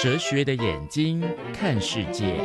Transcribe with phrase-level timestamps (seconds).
[0.00, 1.20] 哲学的眼睛
[1.52, 2.36] 看世界。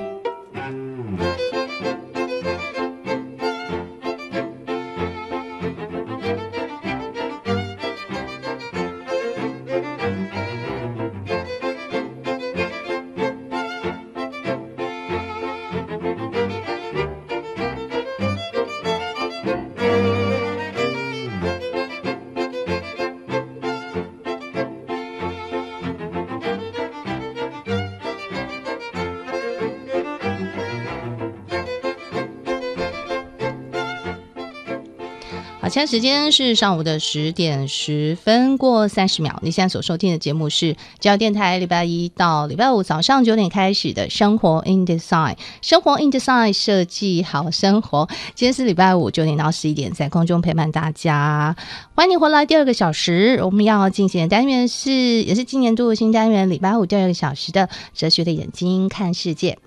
[35.73, 39.39] 现在时间是上午的十点十分过三十秒。
[39.41, 48.07] 你现在所收听的节目是教育电台，礼拜一到礼拜五早上九点开始的生活 in Design，生活 in Design 设计好生活。
[48.35, 51.55] 今天是礼拜五九点到十一点，在空中陪伴大家。
[51.95, 54.91] 欢迎你回来第二个小时，我们要进行的单元是，
[55.23, 59.57] 也是今年度的新单元，礼拜五第二个小时的哲学的眼睛看世界。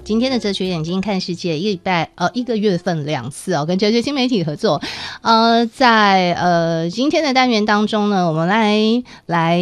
[0.00, 4.80] 今天的哲学眼睛看世界，一礼拜呃一个月份两次哦，跟哲学新媒体合作。
[5.22, 9.60] 呃，在呃今天的单元当中呢，我们来来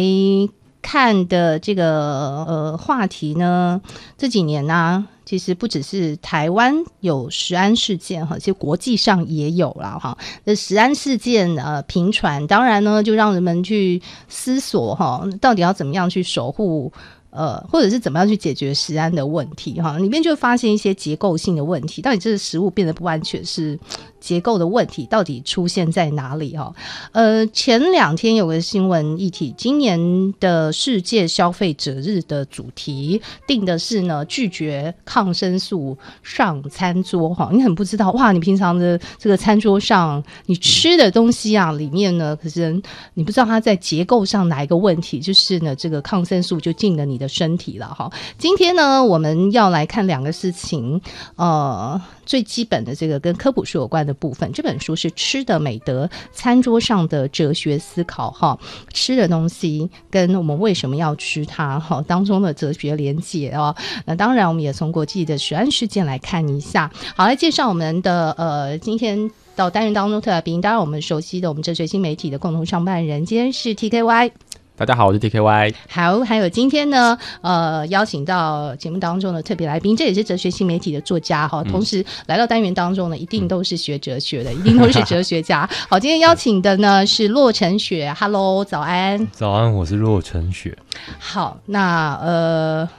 [0.81, 3.81] 看的这个呃话题呢，
[4.17, 10.17] 这几年呢、其实不只是台湾有食安事件哈，其实国际上也有了哈。
[10.43, 16.91] 那食安事件呃频传，当然呢，就让人们去思索哈，到底要怎么样去守护。
[17.35, 19.97] 呃，或者是怎么样去解决食安的问题哈？
[19.97, 23.77] 里面就发现一些结构性的问题，到底这个食物变得不安全是
[24.25, 26.73] 结构的问题，到底出现在哪里哈？
[27.11, 37.51] 呃，前两天有个新闻议题，今年的世界消费者日的主题定的是呢，拒绝抗生素上餐桌哈。
[37.53, 42.81] 你很不知道哇，你平常的这个餐桌上你吃的东西啊，里面呢，可是
[43.13, 47.29] 你不知道它在结构上哪一个问题，就是呢，这个抗生素就进了你的。
[47.35, 51.01] 身体了哈，今天呢，我们要来看两个事情，
[51.35, 54.51] 呃，最基本的这个跟科普书有关的部分。
[54.51, 58.57] 这本书是《吃的美德：餐桌上的哲学思考》哈，
[58.91, 63.75] 吃的东西跟我们为什么要吃它哈当中的哲学连结哦。
[64.05, 66.91] 那当然，我们也从国际的食安事件来看一下。
[67.15, 74.31] 好，来介绍我们的呃，今天到单元当中特来宾，当然我们熟悉的我们哲学新媒体的共同创办人，今天是 TKY。
[74.77, 75.73] 大家好，我是 TKY。
[75.87, 81.63] 好，还有今天呢，呃，邀请到节目当中的特别来宾，这也是哲学新媒体的作家哈。
[81.63, 85.65] 同时来到单元当中呢，一定都是学哲学的，嗯、一定都是哲学家。
[85.87, 89.25] 好，今天邀请的呢是骆承学，Hello，早安。
[89.31, 90.77] 早安，我是骆承学。
[91.19, 92.89] 好，那呃，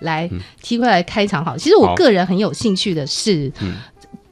[0.00, 0.30] 来
[0.62, 1.58] TKY 来开场好。
[1.58, 3.52] 其实我个人很有兴趣的是，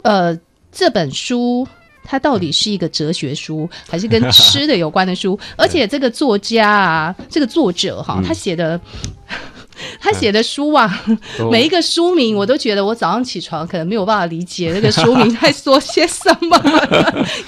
[0.01, 0.35] 呃，
[0.73, 1.69] 这本书。
[2.05, 5.39] 它到底是一个哲学书，还是跟 吃的有关的书？
[5.57, 8.79] 而且这个作家啊，这个作者哈，他写的
[9.99, 11.03] 他写的书啊，
[11.51, 16.57] 每一个书名我都觉得我早上起床可能没有办法理解 那个书名在说些什么，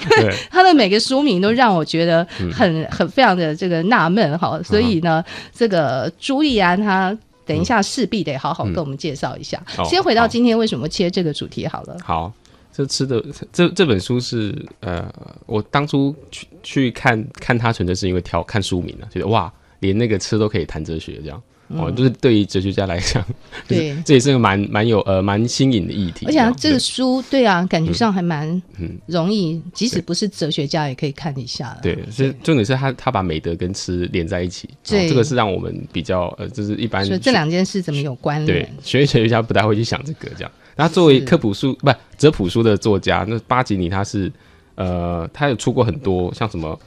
[0.01, 4.59] 因为他的每个书名都让我觉得很很非常的这个纳闷哈。
[4.63, 5.23] 所以呢，
[5.55, 9.61] 这个朱立安他等一下势必得好好跟我们介绍一下。
[9.85, 11.95] 先回到今天为什么切这个主题好了。
[12.03, 12.33] 好。
[12.77, 15.11] 这吃的这这本书是呃，
[15.47, 23.25] 我当初去去看看它，纯粹是因为挑看书名啊，觉得哇，连那个吃都可以谈哲学这样，嗯、哦，就是对于哲学家来讲，
[23.67, 26.27] 对，这也是个蛮蛮有呃蛮新颖的议题。
[26.27, 28.47] 而且这个书对，啊，感觉上还蛮
[28.77, 31.75] 嗯容易，嗯、即使不是哲学家也可以看一下。
[31.81, 37.03] 对，是重点是他他把美德跟吃连在一起，对，这个是让我们比较呃，就是一般。
[37.03, 38.63] 所以这两件事怎么有关联？
[38.63, 40.51] 对，学哲学家不太会去想这个这样。
[40.77, 44.31] 他作为科普书不哲普书的作家，那巴吉尼他是，
[44.75, 46.79] 呃，他有出过很多像什么，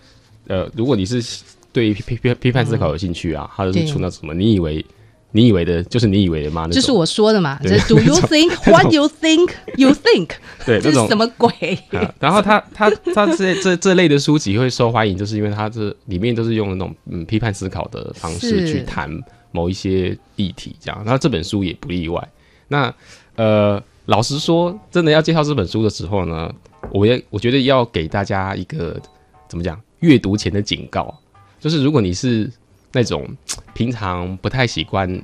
[0.47, 1.23] 呃，如果你是
[1.73, 4.85] 对批批批判思考有兴趣啊，他就是出那什么，你以为
[5.33, 6.67] 你以为的就是你以为的吗？
[6.69, 7.59] 那就是我说的嘛。
[7.63, 10.31] 这 Do you think what you think you think？
[10.67, 11.49] 对，这是什么鬼？
[11.93, 19.09] 啊、然后他他他这这这类的书籍会受欢迎，就是因为他这里面都是用那种嗯批判思考的方式去谈
[19.53, 21.01] 某一些议题，这样。
[21.05, 22.29] 然后这本书也不例外。
[22.67, 22.93] 那
[23.37, 26.53] 呃，老实说，真的要介绍这本书的时候呢，
[26.93, 29.01] 我也我觉得要给大家一个
[29.49, 31.15] 怎么讲，阅读前的警告，
[31.59, 32.51] 就是如果你是。
[32.93, 33.25] 那种
[33.73, 35.23] 平常不太习惯、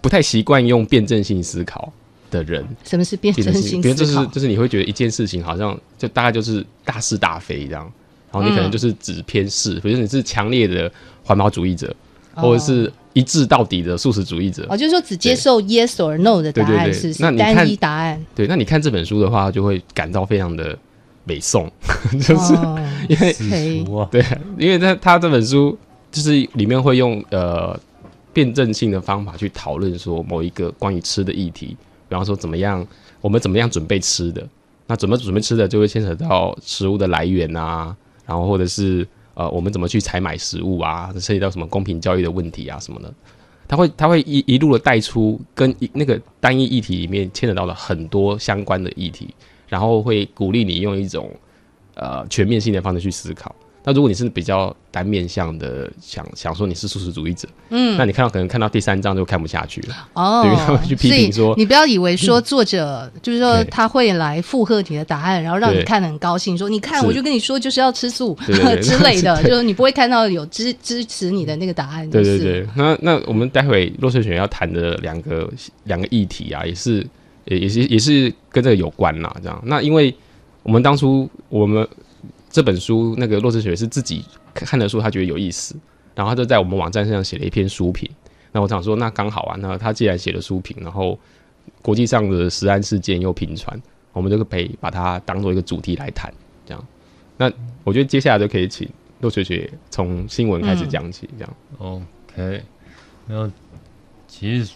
[0.00, 1.92] 不太习惯用辩证性思考
[2.30, 3.82] 的人，什么是辩证性思考？
[3.82, 7.92] 比如就是就是你会觉得一件事情好像就大概就是大是大非这样，
[8.30, 10.88] 然后你可能就是只偏是，比如说你是强烈的
[11.24, 11.92] 环保主义者，
[12.34, 18.20] 或者是一致到底的素食主义者，哦，就是说只接受 yes or no 的答案，是是单一答案。
[18.34, 20.76] 对，那你看这本书的话，就会感到非常的
[21.24, 21.70] 美颂，
[22.22, 22.54] 就是
[23.08, 24.24] 因为 对，
[24.58, 25.76] 因为他他这本书。
[26.12, 27.78] 就是里面会用呃
[28.32, 31.66] 辩证性的方法去讨论说某一个关于吃的议题，
[32.08, 32.84] 比方说怎么样，
[33.20, 34.44] 我们怎么样准备吃的，
[34.88, 37.94] 那怎么准备吃的就会牵扯到食物的来源啊，
[38.26, 39.06] 然后或者是
[39.40, 43.14] 呃我们怎么去采买食物啊，涉及到什么公平交易的问题啊什么的，
[43.66, 49.34] 他会他会一一路的带出跟那个单一议题里面牵扯到了很多相关的议题，
[49.66, 51.30] 然后会鼓励你用一种
[51.94, 53.54] 呃全面性的方式去思考。
[53.82, 59.94] 那如果你是比较单面向的，想想说你是素食主义者，嗯，那你看到可能看到第三章就看不下去了。
[60.12, 68.36] 哦， 对，他们去批评说，你不要以为说作者、嗯、就是说他会来附和你的答案，然后让你看得很高兴，说你看我就跟你说就是要吃素
[68.82, 72.38] 之类的，就是你不会看到有支支持你的那个答案、就是。
[72.38, 72.38] 对。
[72.38, 75.50] 对对，那那我们待会洛翠璇要谈的两个
[75.84, 77.06] 两个议题啊，也是
[77.46, 79.58] 也也是也是跟这个有关呐，这样。
[79.64, 80.14] 那因为
[80.62, 81.88] 我们当初我们。
[82.50, 85.76] 这本书那个洛翠璇是自己看的书，他觉得有意思，
[86.14, 88.10] 然后他就在我们网站上写了一篇书评。
[88.52, 91.16] 那我想说，那刚好啊，那他既然写了书评，然后
[91.80, 93.80] 国际上的食安事件又频传，
[94.12, 96.34] 我们就可以把它当做一个主题来谈。
[96.66, 96.84] 这样，
[97.36, 97.50] 那
[97.84, 98.88] 我觉得接下来就可以请
[99.20, 101.30] 洛翠璇从新闻开始讲起。
[101.38, 102.62] 这样、，OK。
[103.26, 103.48] 那
[104.26, 104.74] 其实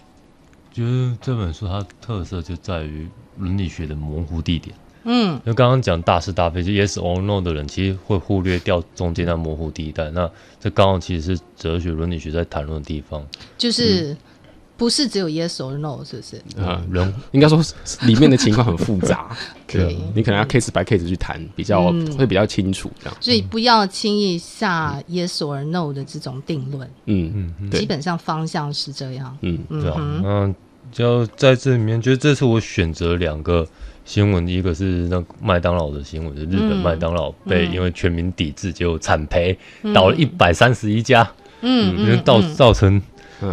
[0.71, 4.73] 就是这本书它特色就在于伦理学的模糊地点。
[5.05, 10.11] 嗯，因为刚刚讲大是大非，就 yes or no 的人，其实会忽略掉中间那模糊地带。
[10.11, 13.23] 那这刚好其实是哲学伦理学在谈论的地方，
[13.59, 14.17] 就是
[14.77, 16.37] 不是只有 yes or no，是不是？
[16.59, 17.63] 啊、嗯，人应该说
[18.07, 19.37] 里面的情况很复杂，
[19.69, 23.17] 对，你可能要 case by case 去谈，比较、嗯、会比较清楚这样。
[23.21, 26.91] 所以不要轻易下 yes or no 的这种定论。
[27.05, 29.37] 嗯嗯，基本上方向是这样。
[29.43, 30.23] 嗯嗯，对啊。
[30.25, 30.55] 嗯，
[30.91, 33.69] 就在这里面，觉得这次我选择两个。
[34.05, 39.59] 新闻一个是那麦当劳的新闻，是日本麦当劳被因为全民抵制就惨赔，
[39.95, 41.27] 倒了一百三十一家，
[41.63, 43.01] 嗯，因为造造成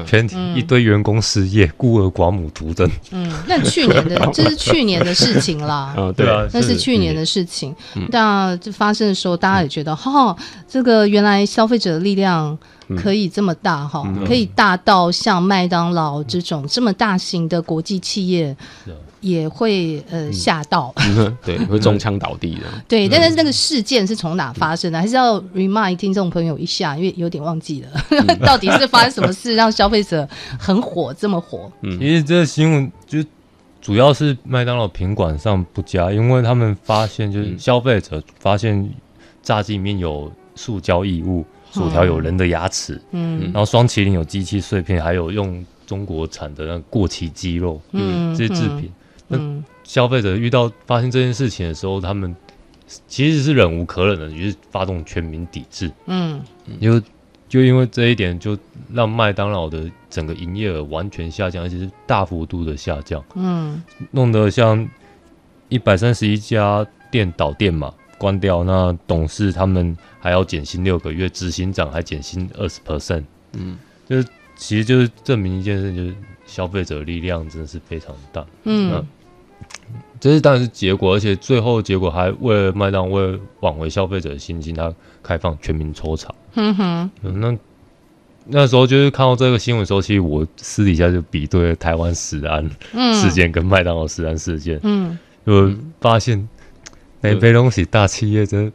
[0.06, 2.90] 全体一堆员工失业，孤儿寡母徒增。
[3.12, 7.74] 嗯，那去年的这是去年的事情啦，啊， 对啊，那是去年的事情。
[8.10, 10.36] 那就发生的时候，大家也觉得哈，
[10.68, 12.58] 这个原来消费者的力量
[12.98, 18.56] 可以这么大哈，可以大到像麦当劳这种这么大型的国际企业。
[19.22, 22.62] 也会呃吓到，嗯、 对，会中枪倒地的。
[22.90, 25.00] 对，但是那个事件是从哪发生的？
[25.00, 30.28] 还是要 remind 听众朋友一下，因为有点忘记了，嗯、 到底是发生什么事让消费者
[30.60, 31.72] 很火，这么火？
[31.84, 33.24] 嗯，其实这个新闻就
[33.80, 38.90] 主要是麦当劳品管上不佳，因为他们发现就是消费者发现
[39.44, 48.92] 炸鸡里面有塑胶异物，薯条有人的牙齿，嗯，然后双麒麟有机器碎片，还有用中国产的那过期鸡肉，嗯，这些制品。
[49.32, 52.36] 那消费者遇到发现这件事情的时候，他们
[53.08, 55.90] 其实是忍无可忍的，于是发动全民抵制。
[56.06, 56.42] 嗯，
[56.82, 57.02] 就
[57.48, 58.58] 就因为这一点，就
[58.94, 63.24] 让麦当劳的整个营业额完全下降，而且是大幅度的下降。
[63.36, 64.88] 嗯，弄得像
[65.70, 68.64] 一百三十一家店倒店嘛，关掉。
[68.64, 73.24] 那董事他们还要减薪六个月，执行长还减薪二十 percent。
[73.54, 78.46] 嗯，就是其实就是证明一件事，就是消费者力量真的是非常大。
[78.64, 79.06] 嗯。
[80.22, 86.34] 这是当然是结果，而且最后结果还为了麦当劳为了挽回消费者的信心，他开放全民抽查。
[86.54, 87.58] 嗯哼，那
[88.46, 92.70] 那时候就是看到这个新闻的时候，其实我私底下就比对了台湾食安
[93.16, 96.48] 事件跟麦当劳食安事件，嗯，就发现
[97.20, 98.72] 那杯东西大企业真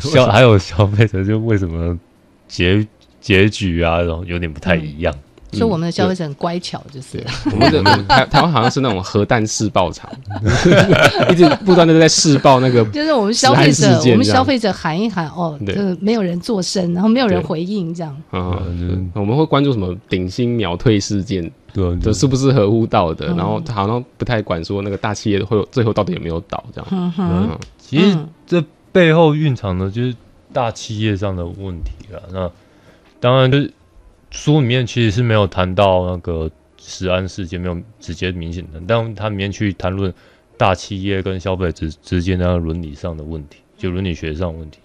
[0.00, 1.98] 消还有消费者就为什么
[2.46, 2.86] 结
[3.22, 5.14] 结局啊，然后有点不太一样。
[5.52, 10.10] 所以我们的消费者很乖巧，就是我们的 台台湾好像是那种核弹试爆场，
[11.32, 18.14] 一直不断的在试爆那个，就是我们消费者，我们消费者喊一喊哦，就是没有人作声，然后没有人回应，这样。
[18.32, 27.14] 嗯，我们会关注什么顶新秒退事件，对，就是不是合乎道德，然后好像不太管说那个大企业会有最后到底有没有倒这样。
[27.18, 28.62] 嗯，其实这
[28.92, 30.14] 背后蕴藏的就是
[30.52, 32.22] 大企业上的问题了。
[32.32, 32.50] 那
[33.18, 33.72] 当然就是。
[34.30, 40.12] 书里面其实是没有谈到那个食安事件，没有直接明显的，但它里面去谈论
[40.56, 44.78] 大企业跟消费者之间那个伦理上的问题，就伦理学上的问题。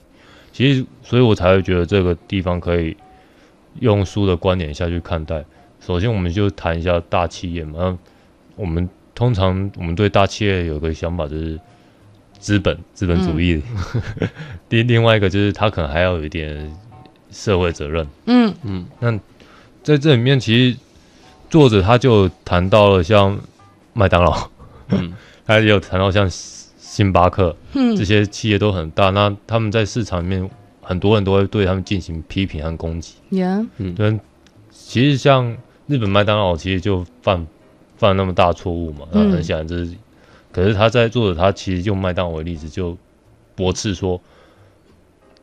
[0.51, 2.95] 其实，所以我才会觉得这个地方可以
[3.79, 5.43] 用书的观点下去看待。
[5.79, 7.97] 首先，我们就谈一下大企业嘛。
[8.55, 11.59] 我们通常我们对大企业有个想法，就是
[12.39, 13.61] 资本资本主义。
[14.69, 16.71] 另、嗯、另外一个就是他可能还要有一点
[17.31, 18.07] 社会责任。
[18.25, 19.19] 嗯嗯，那。
[19.83, 20.77] 在这里面，其实
[21.49, 23.37] 作者他就谈到了像
[23.91, 24.49] 麦当劳，
[24.87, 25.13] 嗯，
[25.45, 30.49] 他也有谈到像星巴克，嗯，这些企业都很大，那他们在市场里面，
[30.81, 33.67] 很多人都会对他们进行批评和攻击，Yeah.
[33.77, 34.17] 嗯，对，
[34.71, 37.45] 其实像日本麦当劳，其实就犯
[37.97, 39.93] 犯那么大错误嘛，那，很显然这是，
[40.51, 42.97] 可是他在作者他其实用麦当劳为例子，就
[43.53, 44.21] 驳斥说，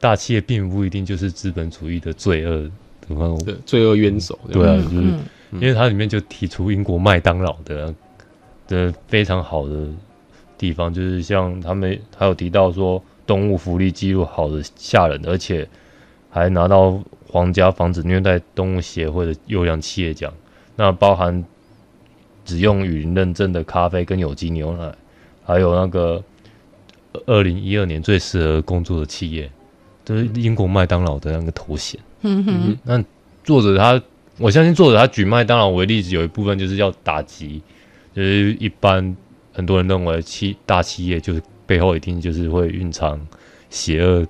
[0.01, 2.71] 大企业并不一定就是资本主义的罪恶。
[3.45, 5.03] 对，罪恶冤首，对啊，就是
[5.53, 7.95] 因为它里面就提出英国麦当劳的
[8.69, 9.89] 的非常好的
[10.57, 15.69] 地方，就是像他们还有提到说动物福利记录好的吓人，而且
[16.31, 20.33] 还拿到皇家防止虐待动物协会的优良企业奖。
[20.77, 21.45] 那包含
[22.45, 24.95] 只用雨林认证的咖啡跟有机牛奶，
[25.45, 26.23] 还有那个
[27.27, 29.51] 二零一二年最适合工作的企业，
[30.05, 32.01] 就是英国麦当劳的那个头衔。
[32.23, 33.03] 嗯哼，那
[33.43, 34.01] 作者他，
[34.39, 37.61] 我相信作者他举麦当劳为例子，有一部分就是要打击，
[38.15, 39.17] 就是一般
[39.53, 43.19] 很多人认为企大企业就是背后一定就是会蕴藏
[43.71, 44.27] 邪恶、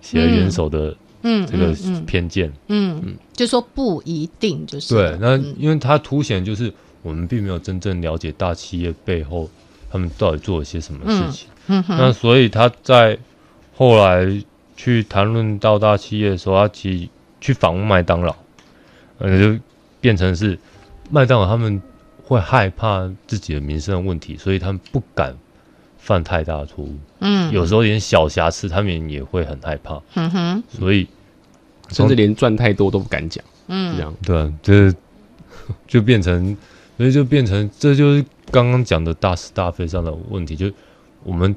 [0.00, 1.74] 邪恶元首的嗯这个
[2.06, 4.94] 偏见，嗯嗯，嗯，就说不一定就是。
[4.94, 6.72] 对，那因为他凸显就是
[7.02, 9.50] 我们并没有真正了解大企业背后
[9.90, 13.18] 他们到底做了些什么事情，嗯哼，那所以他在
[13.76, 14.42] 后来
[14.76, 17.08] 去谈论到大企业的时候，他其实。
[17.42, 18.36] 去访问麦当劳，
[19.18, 19.60] 呃，就
[20.00, 20.56] 变成是
[21.10, 21.82] 麦当劳他们
[22.24, 25.36] 会害怕自己的名声的问题，所以他们不敢
[25.98, 26.94] 犯太大的错误。
[27.18, 30.00] 嗯，有时候连小瑕疵他们也会很害怕。
[30.14, 31.08] 嗯哼，所以
[31.90, 33.44] 甚至连赚太多都不敢讲。
[33.66, 34.96] 嗯，这样对，这
[35.88, 36.56] 就变成，
[36.96, 40.54] 所以就变成，这就是刚刚讲的大是大非上的问题。
[40.54, 40.70] 就
[41.24, 41.56] 我们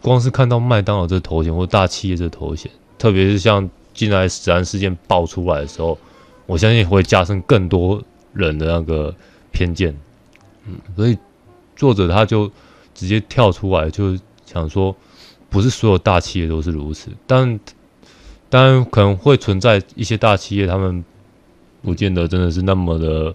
[0.00, 3.68] 光是看到麦当劳这个头衔或大企业这个头衔，特别是像。
[3.94, 5.96] 进来死案事件爆出来的时候，
[6.46, 9.14] 我相信会加深更多人的那个
[9.52, 9.96] 偏见。
[10.66, 11.16] 嗯，所以
[11.76, 12.50] 作者他就
[12.92, 14.94] 直接跳出来，就想说，
[15.48, 17.60] 不是所有大企业都是如此，但
[18.50, 21.04] 当然可能会存在一些大企业，他们
[21.82, 23.34] 不见得真的是那么的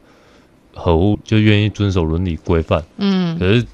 [0.75, 2.83] 合乎，就愿意遵守伦理规范。
[2.97, 3.65] 嗯，可是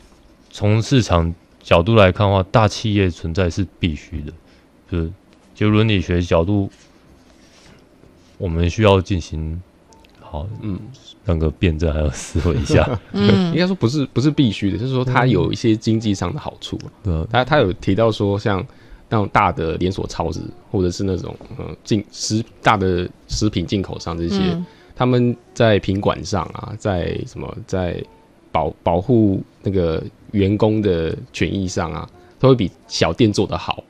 [0.52, 4.32] 从市场角度来看的话，大企业存在是必须的，
[4.92, 5.12] 就是。
[5.56, 6.70] 就伦理学角度，
[8.38, 9.60] 我们需要进行
[10.20, 10.78] 好，嗯，
[11.24, 12.86] 那个辩证还要思维一下。
[13.14, 16.78] 嗯，应该说不是不是必须的，就是说它有一些经济上的好处。
[17.02, 18.64] 对，他他有提到说，像
[19.08, 28.04] 那种大的连锁超市，或者是那种嗯进食大的食品进口商这些，嗯、他们在品管上啊，在什么在
[28.52, 32.10] 保保护那个员工的权益上啊，
[32.40, 33.82] 都会比小店做得好，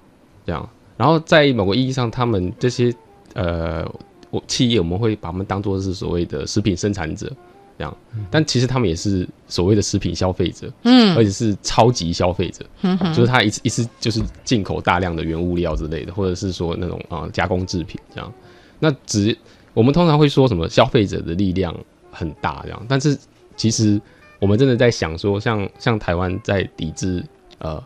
[0.45, 0.69] 这样。
[0.97, 2.93] 然后在某个意义上，他们这些
[3.33, 3.85] 呃，
[4.29, 7.29] 我企业我们会把他们当做是所谓的食品生产者，
[7.77, 7.97] 这样，
[8.31, 18.33] 但其实他们也是所谓的食品消费者，嗯，而且是超级消费者，嗯，就是他一次一次就是进口大量的原物料之类的，或者是说那种啊、呃、加工制品这样。
[18.79, 19.37] 那只
[19.73, 21.75] 我们通常会说什么消费者的力量
[22.09, 23.17] 很大这样，但是
[23.57, 24.01] 其实
[24.39, 27.21] 我们真的在想说像，像像台湾在抵制
[27.57, 27.83] 呃。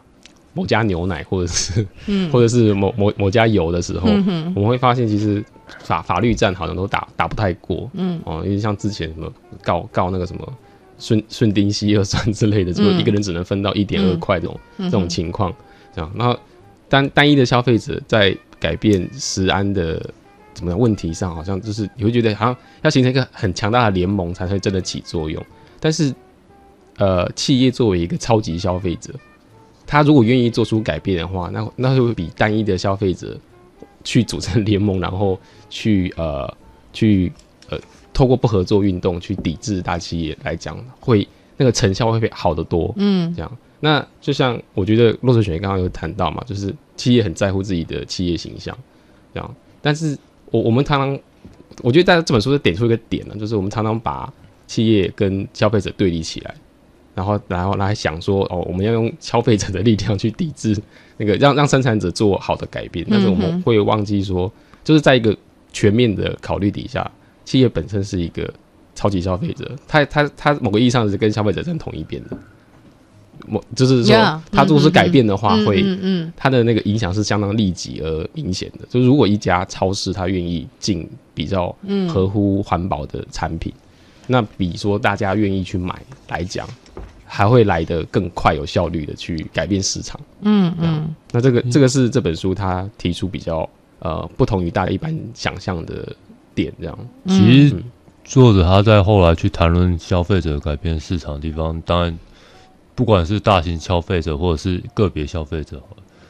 [0.59, 5.41] 某家牛奶，或者是，嗯， 或者是某某某家油的时候，嗯、我们会发现，其实
[5.79, 9.31] 法法律战好像都打打不太过，嗯，哦，因为像之前什么
[9.63, 10.53] 告告那个什么
[10.97, 15.53] 顺顺丁烯二酸之类的，就一个人只能分到一点二块这种、嗯、这种情况，
[15.95, 16.37] 这样，然后
[16.89, 19.97] 单单一的消费者在改变食安的
[20.53, 25.41] 怎么样问题上，好像就是你会觉得好像要形成一个很强大的联盟才会真的起作用，
[25.79, 26.13] 但是
[26.97, 29.13] 呃，企业作为一个超级消费者。
[29.91, 33.36] 他如果愿意做出改变的话，那那就会比单一的消费者
[34.03, 36.48] 去组成联盟，然后去呃
[36.93, 37.31] 去
[37.69, 37.79] 呃，
[38.13, 41.27] 透过不合作运动去抵制大企业来讲，会
[41.58, 42.93] 那个成效会会好得多。
[42.98, 43.58] 嗯，这样。
[43.79, 48.77] 那就像我觉得骆水雪刚刚有谈到嘛，就是企业很在乎自己的企业形象，
[49.34, 49.55] 这样。
[49.81, 50.15] 但是
[50.51, 51.19] 我我们常常，
[51.81, 54.31] 我觉得大家这本书是点出一个点呢，就是我们常常把
[54.67, 56.53] 企业跟消费者对立起来，
[57.19, 60.73] 然后然后来想说哦，我们要用消费者的力量去抵制
[61.17, 64.49] 那个让让生产者做好的改变，但是我们会忘记说，
[64.85, 65.35] 就是在一个
[65.73, 67.11] 全面的考虑底下，
[67.43, 68.49] 企业本身是一个
[68.95, 72.38] 超级消费者，他他他某个意义上是跟消费者站同一边的。
[73.49, 74.15] 我就是说，
[74.51, 75.83] 他如果是改变的话，会，
[76.38, 78.85] 他的那个影响是相当立即而明显的。
[78.89, 81.75] 就是如果一家超市他愿意进比较
[82.07, 83.73] 合乎环保的产品，
[84.27, 86.67] 那比说大家愿意去买来讲，
[87.31, 90.19] 还会来得更快、有效率的去改变市场。
[90.41, 93.69] 嗯嗯，那这个这个是这本书他提出比较
[94.00, 96.15] 呃不同于大家一般想象的
[96.55, 96.74] 点。
[96.81, 97.75] 这样，其实
[98.24, 102.17] 作者他在后来去谈论消费者改变市场的地方，当然。
[102.95, 105.81] 不管是大型消费者或者是个别消费者，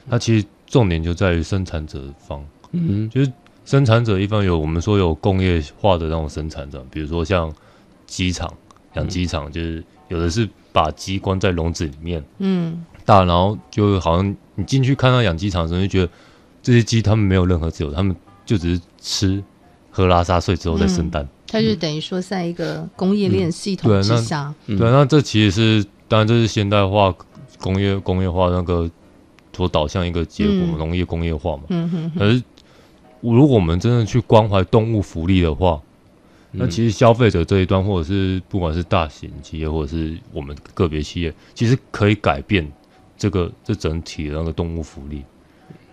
[0.06, 3.34] 那其实重点就在于生产者方，嗯，就是
[3.66, 7.52] 生产者一方有我们说有工业化的那种生产者，比如说像
[8.06, 8.54] 鸡场
[8.94, 16.12] 养鸡场，就是有的是把鸡关在笼子里面，嗯，大然后就好像你进去看到养鸡场的时候，就觉得
[16.62, 19.44] 这些鸡它们没有任何自由，它们就只是吃
[19.90, 25.88] 喝拉撒睡之后再生蛋，它就等于说在一个工业链系统之下，对，那这其实是。
[26.10, 27.14] 当然，这是现代化、
[27.60, 28.90] 工业工业化那个
[29.56, 31.66] 所导向一个结果，农业工业化嘛。
[31.70, 32.12] 嗯哼。
[32.18, 32.42] 可是，
[33.22, 35.80] 如果我们真的去关怀动物福利的话，
[36.52, 42.70] 那其实消费者这一端，或者是不管是大型企业，或者是我们个别企业，其实可以改变
[43.18, 45.24] 这个这整体的那个动物福利。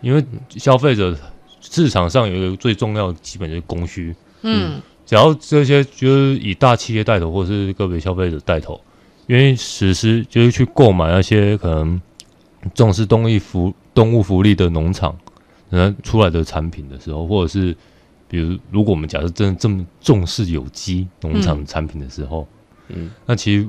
[0.01, 1.17] 因为消费者
[1.61, 4.15] 市场上有一个最重要的基本就是供需。
[4.43, 4.81] 嗯。
[5.05, 8.81] 只要这些就是以大企业带头，或者是个别消费者带头。
[9.29, 12.01] 愿意实施就是去购买那些可能
[12.75, 15.17] 重视动物福动物福利的农场，
[15.71, 17.77] 然后出来的产品的时候，或者是
[18.29, 22.47] 比如如果我们假设真的这么重视有机农场产品的时候，
[22.89, 23.69] 嗯，那其实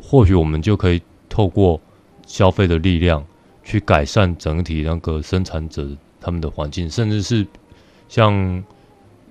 [0.00, 1.80] 或许我们就可以透过
[2.26, 3.24] 消费的力量
[3.64, 5.88] 去改善整体那个生产者
[6.20, 7.46] 他们的环境，甚至是
[8.08, 8.64] 像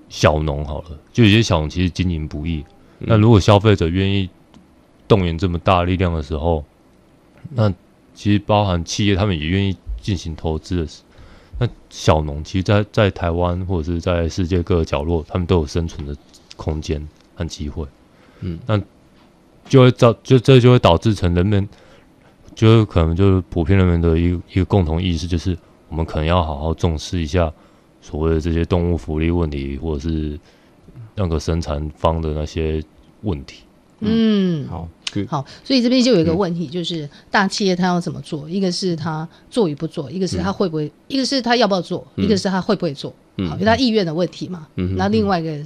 [0.10, 2.63] 小农好了，就有些小农其实经营不易，
[3.00, 4.30] 那如果消费者愿意。
[5.10, 6.65] 动员这么大力量的时候，
[7.52, 7.74] 那
[8.13, 10.88] 其实包含企业，他们也愿意进行投资的。
[11.60, 16.15] 那小农其实在，在在台湾或者是在世界各个角落，他们都有生存的
[16.56, 17.86] 空间和机会。
[18.41, 18.80] 嗯，那
[19.67, 21.67] 就会造就这就会导致成人们，
[22.54, 25.58] 就可能就是普遍人们的一个一个共同意识，就是
[25.89, 27.52] 我们可能要好好重视一下
[28.02, 30.39] 所谓的这些动物福利问题，或者是
[31.15, 32.84] 那个生产方的那些
[33.22, 33.63] 问题。
[34.02, 34.88] 嗯，嗯，好。
[35.28, 38.50] 好，所以这边就有一个问题，就是大企业它要怎么做？
[38.50, 43.12] 一个是它做与不做，一个是它会不会，一个是它要不要做，一个是它会不会做。
[43.50, 44.67] 好，因为它意愿的问题嘛。
[44.76, 44.96] 嗯。
[44.98, 45.58] 那另外一个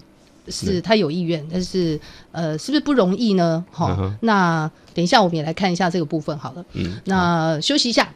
[0.47, 1.99] 是它有意愿，但是
[2.31, 3.63] 呃，是不是不容易呢？
[3.71, 6.65] 好，那等一下我们也来看一下这个部分好了。
[6.73, 6.99] 嗯。
[7.05, 8.13] 那休息一下，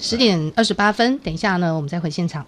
[0.00, 2.44] 十点二十八分，等一下呢，我们再回现场。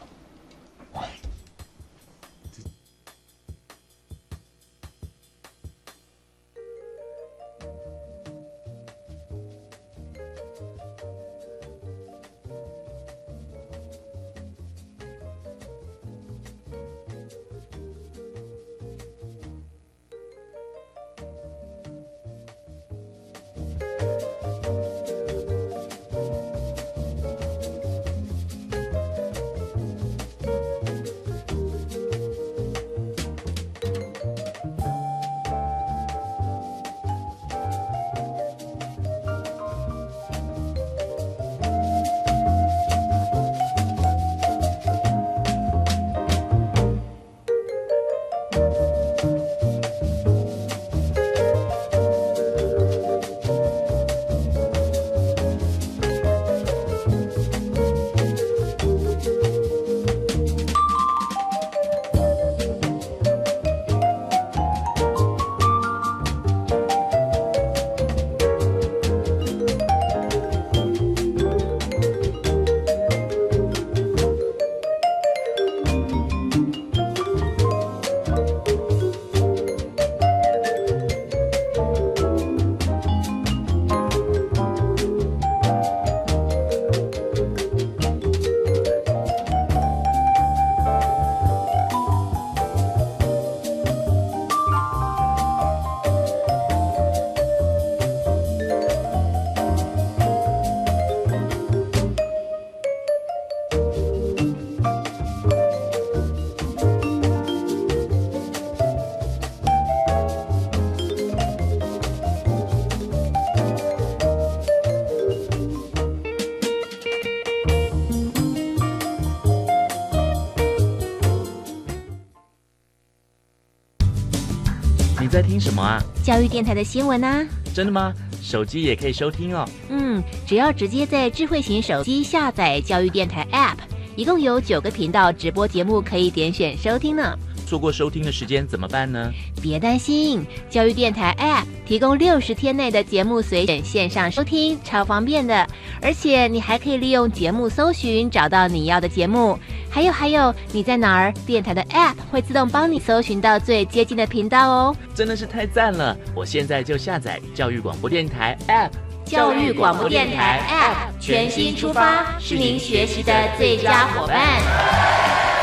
[125.31, 126.03] 在听什么啊？
[126.25, 127.47] 教育电台的新闻啊。
[127.73, 128.13] 真的吗？
[128.43, 129.69] 手机也可以收听哦。
[129.91, 133.77] 嗯，只要直接在智慧型手机下载教育电台 App，
[134.17, 137.39] 一共有九个频道直播节目可以点选收听呢。
[137.71, 139.33] 错过收听的时间怎么办呢？
[139.63, 145.65] 别担心，教育电台 App 提供六十天内的节目随选线上收听，超方便的。
[146.03, 149.57] 而且你还可以利用节目搜寻找到你要的节目。
[149.89, 151.33] 还有还有，你在哪儿？
[151.47, 154.97] 电台的 App 会自动帮你搜寻到最接近的频道哦。
[155.15, 156.19] 真的是太赞了！
[156.35, 158.91] 我现在就下载教育广播电台 App。
[159.25, 165.60] 教育广播电台 App 全新出发，是您学习的最佳伙伴。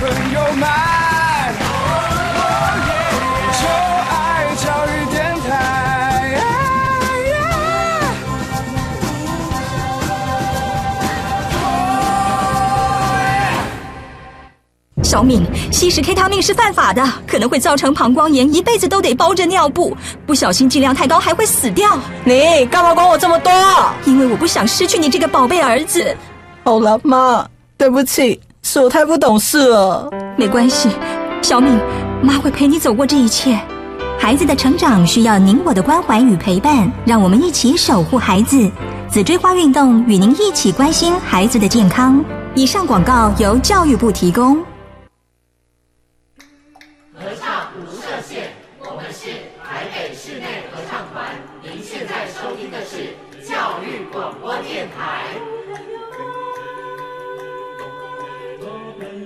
[0.00, 0.68] 朋友们，
[3.52, 3.66] 就
[4.08, 5.48] 爱教育电台。
[15.02, 19.96] 小敏，吸食 K 他命是犯法的，可能会造成膀胱炎，一辈子都得包着尿布。
[20.24, 21.98] 不小心剂量太高，还会死掉。
[22.22, 23.50] 你干嘛管我这么多？
[24.04, 26.16] 因为我不想失去你这个宝贝儿子。
[26.62, 27.44] 好了，妈，
[27.76, 28.40] 对不起。
[28.62, 30.10] 是我太不懂事了。
[30.36, 30.90] 没关系，
[31.42, 31.78] 小敏，
[32.22, 33.58] 妈会陪你走过这一切。
[34.18, 38.70] 孩子的成长需要您我的关怀与陪伴，让我们一起守护孩子。
[39.08, 42.22] 紫锥花运动与您一起关心孩子的健康。
[42.54, 44.56] 以上广告由教育部提供。
[47.14, 49.30] 合唱无设限，我们是
[49.64, 51.24] 台北室内合唱团。
[51.62, 53.16] 您现在收听的是
[53.48, 55.57] 教育广播电台。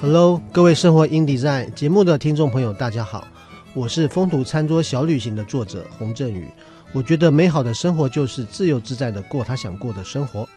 [0.00, 3.26] Hello，各位生活 in design 节目的听众朋友，大家好。
[3.74, 6.48] 我是《风土餐桌小旅行》的作者洪振宇。
[6.92, 10.48] 我觉得美好的生活就是自由自在的过他想过的生活。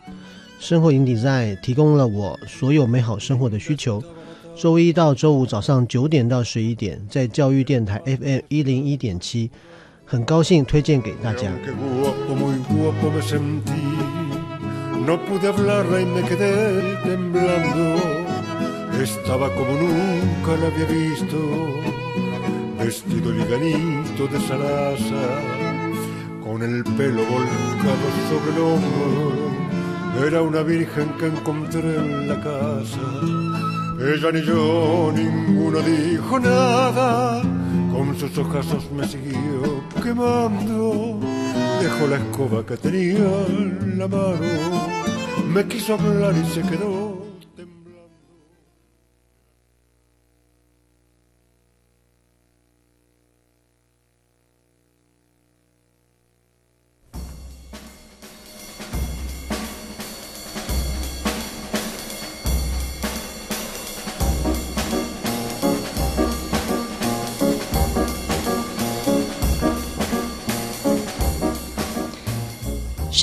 [0.60, 4.02] 生活 in design 提供了我所有美好生活的需求。
[4.56, 9.52] 周一到周五早上九点到十一点，在教育电台 FM 一零一点七，
[10.05, 11.51] 很高兴推荐给大家。
[40.04, 41.20] quemando.
[41.82, 44.88] Dejó la escoba que tenía en la mano,
[45.54, 47.03] me quiso hablar y se quedó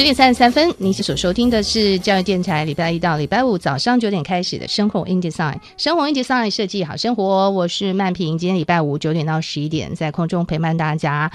[0.00, 7.50] 十点三十三分，您所收听的是教育电台，礼拜一到礼拜五早上九点开始的生活 in design，生活 in design 设计好生活。
[7.50, 11.30] 我是曼平，今天礼拜五九点到十一点在空中陪伴大家。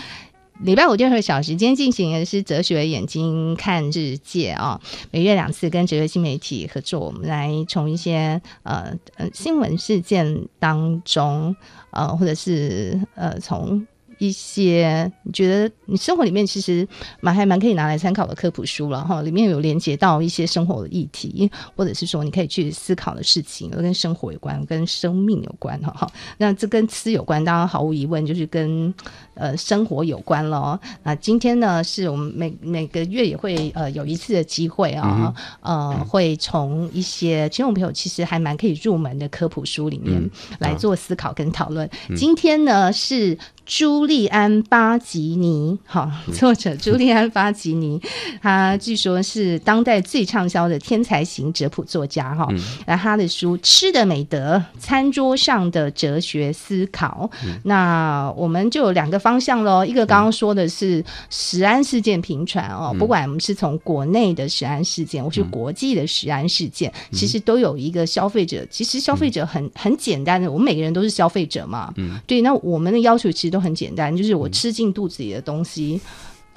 [0.63, 11.56] 礼拜五第二个小时间进行的是哲学眼睛看世界啊，每月两次跟哲学新媒体合作，我们来从一些呃呃新闻事件当中
[11.91, 13.86] 呃或者是呃从。
[14.17, 16.88] 一些你觉得你生活里面其实
[17.21, 26.12] 蛮还蛮可以拿来参考的科普书了哈，里面有连接到一些生活的议题，或者是说你可以去思考的事情，都跟生活有关，跟生命有关哈哈。
[26.38, 28.93] 那这跟吃有关，当然毫无疑问就是跟
[29.36, 30.80] 呃生活有关了。
[31.04, 41.89] 那今天呢，是我们每每个月也会呃有一次的机会啊，呃会从一些听众朋友其实还蛮可以入门的科普书里面来做思考跟讨论。
[42.15, 43.95] 今天呢是朱。
[43.95, 48.02] 朱利安·巴吉尼，好，作者朱利安·巴吉尼，
[48.41, 76.00] 他据说是当代最畅销的天才型哲普作家，哈、嗯，那他的书《吃的美德：餐桌上的哲学思考》嗯，那我们就有两个方向喽，一个刚刚说的是食安事件频传哦，不管我们是从国内的食安事件，或是国际的食安事件，其实都有一个消费者，其实消费者很很简单的，我们每个人都是消费者嘛，嗯，对，那我们的要求其实都很简单，就是我吃进肚子里的东西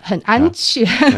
[0.03, 1.11] 很安全，啊、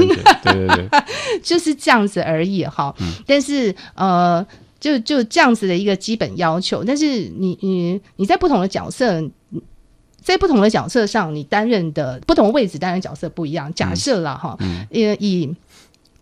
[0.45, 0.89] 对对对，
[1.43, 2.95] 就是这样子而已哈。
[3.01, 4.47] 嗯、但是呃，
[4.79, 9.21] 就就这样子的一个基本要求，但是你你你在不同的角色，
[10.22, 13.72] 在不同的角色上，你担任的不同的位置担任角色不一样。
[13.74, 14.56] 假设了哈，
[14.90, 15.56] 因为、嗯、以。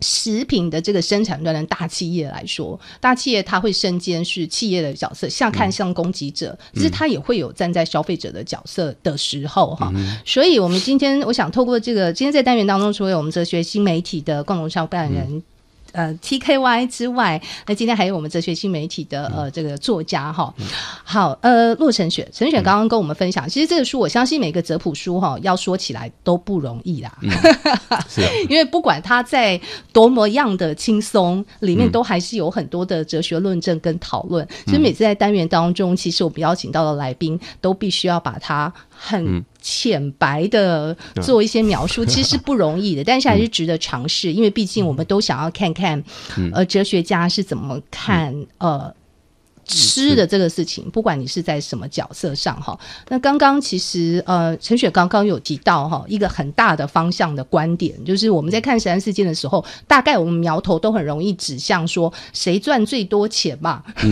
[0.01, 9.91] 食品的这个生产端的大企业来说，大企业它会身兼是企业的角色，像看像供给者，其实它也会有站在消费者的角色的时候哈。
[9.97, 15.43] 嗯、所以，我们今天我想透过这个，今天在单元当中，除了我们哲学新媒体的共同创办人。
[15.93, 20.53] 嗯呃，TKY 之外，那今天还有我们哲学新媒体的呃这个作家哈，
[21.03, 27.31] 好呃，骆承雪，陈雪刚刚跟我们分享，其实这个书我相信每个哲普书哈，要说起来都不容易啦，嗯、
[28.09, 29.61] 是、啊， 因为不管它在
[29.93, 38.73] 多么样的轻松，里面都还是有很多的哲学论证跟讨论，所以每次在单元当中，其实我们邀请到的来宾都必须要把它。
[39.01, 46.03] 很浅白的做一些描述，嗯、 其实是不容易的，但是还是值得尝试，嗯、因为毕竟我们都想要看看，
[46.37, 48.95] 嗯、呃，哲学家是怎么看、嗯、呃
[49.65, 52.79] 吃的这个事情，不管你是在什么角色上哈。
[53.11, 63.85] 那刚刚其实呃，陈雪刚刚有提到哈，一个很大的方向的观点，就是我们在看食安事件的时候，大概我们苗头都很容易指向说谁赚最多钱嘛。
[64.03, 64.11] 嗯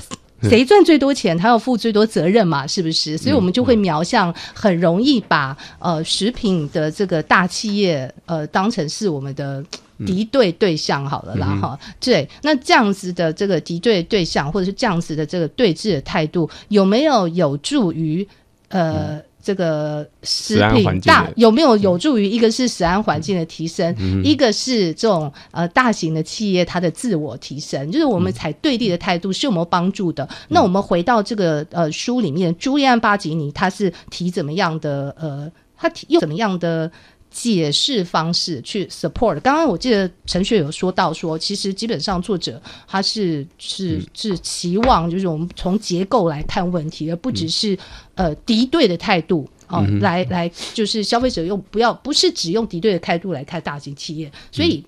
[0.48, 2.66] 谁赚最多钱，他要负最多责任嘛？
[2.66, 3.16] 是不是？
[3.18, 9.64] 所以我们就会瞄向很容易把呃食品的这个大企业呃当成是我们的
[10.06, 11.78] 敌对对象好了啦哈。
[12.00, 18.26] 对，那这样子的这个敌对对象，或者是这样子的这个对峙的态度，有没有有助于
[18.68, 19.20] 呃？
[19.46, 30.24] 这个食品大有没有有助于一个是食安环境的提升，嗯、一个是这种呃大型的企业它的自我提升，就是我们采对立的态度是有没有帮助的？
[30.24, 36.90] 嗯、那我们回到这个呃书里面，朱利安·巴吉尼他是提怎么样的呃，他提用怎么样的？
[37.38, 39.38] 解释方式去 support。
[39.40, 47.74] 刚刚我记得陈雪有说到说，其实基本上作者他是是是期望，就是我们从结构来看问题，而不只是、
[48.14, 54.32] 嗯、呃敌对的态度哦、呃，来来就是消费者用不要不是只用敌对的态度来看大型企业。
[54.50, 54.82] 所以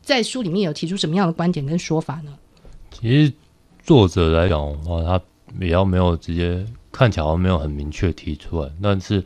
[0.00, 2.32] 在书里面有提出什么样的观点跟说法呢？
[2.92, 3.32] 其实
[3.82, 5.20] 作者来讲的话，他
[5.58, 9.24] 比较没有直接看起来好像没有很明确提出来，但是。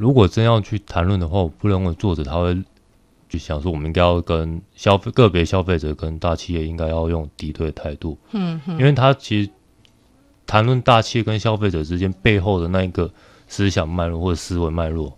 [0.00, 2.56] 如果真要去谈论的话，我不认为作者他会
[3.28, 8.16] 去想说，我们应该要跟消费个别消费者跟大企业应该要用敌对态度。
[8.30, 9.50] 嗯，嗯，因为他其实
[10.46, 13.12] 谈论大企业跟消费者之间背后的那一个
[13.46, 15.14] 思想脉络或者思维脉络，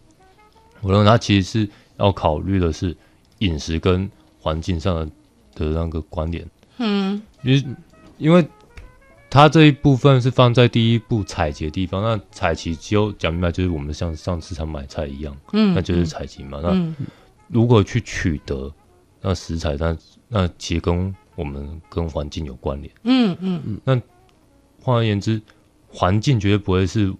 [0.81, 1.69] 我认为他其实是
[1.99, 2.97] 要考虑的是
[3.39, 5.07] 饮食跟环境上的
[5.55, 6.45] 的那个观点。
[6.79, 7.65] 嗯，因为
[8.19, 8.45] 因为。
[9.33, 16.61] 它这一部分是放在第一步采集的地方，那采集只有讲明白，就是我们像上市场买菜一样，嗯，那就是采集嘛。
[16.65, 17.07] 嗯、那
[17.49, 18.71] 如果去取得
[19.23, 19.97] 那食材，那
[20.29, 23.81] 那其实跟我们跟环境有关联，嗯嗯嗯。
[23.85, 23.99] 那
[24.83, 25.41] 换而言之，
[25.89, 27.11] 环境绝对不会是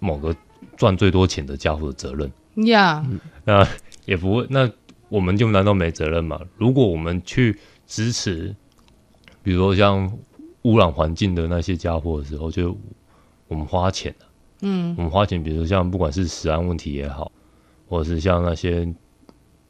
[0.00, 0.34] 某个
[0.76, 2.28] 赚最多钱的家伙的责任，
[2.66, 3.64] 呀、嗯，那
[4.04, 4.44] 也不会。
[4.50, 4.68] 那
[5.08, 6.40] 我们就难道没责任吗？
[6.56, 8.52] 如果我们去支持，
[9.44, 10.12] 比如说像。
[10.62, 12.76] 污染环境的那些家伙的时候，就
[13.48, 14.14] 我们花钱，
[14.60, 17.30] 嗯，我们花钱，比如说像不管是食安问题也好，
[17.88, 18.86] 或者是像那些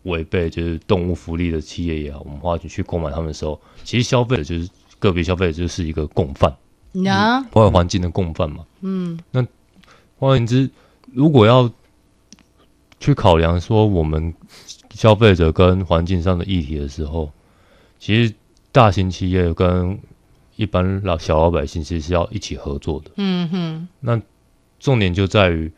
[0.03, 6.55] 违背就是动物福利的企业也好，我们花钱去购买他们的时候，其实消费者就是个别消费者就是一个共犯，
[7.05, 9.47] 呀、嗯，破坏环境的共犯嘛，嗯，那
[10.19, 10.71] 换言之，
[11.13, 11.71] 如果要
[13.01, 14.33] 去考量说我们
[14.91, 17.33] 消费者跟环境上的议题的时候，
[17.99, 18.35] 其实
[18.71, 19.99] 大型企业跟
[20.63, 23.11] 一般老小老百姓其实是要一起合作的。
[23.17, 23.89] 嗯哼。
[23.99, 24.23] 那
[24.79, 25.73] 重点就在于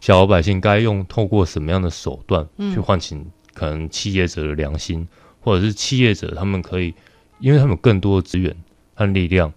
[0.00, 5.08] 小老百姓该用透过什么样的手段去唤醒可能企业者的良心，嗯、
[5.40, 6.94] 或者是企业者他们可以，
[7.38, 8.56] 因为他们有更多的资源
[8.94, 9.52] 和力量，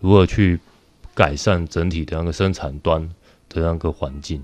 [0.00, 0.58] 如何去
[1.14, 3.08] 改善整体的那个生产端
[3.48, 4.42] 的那个环境，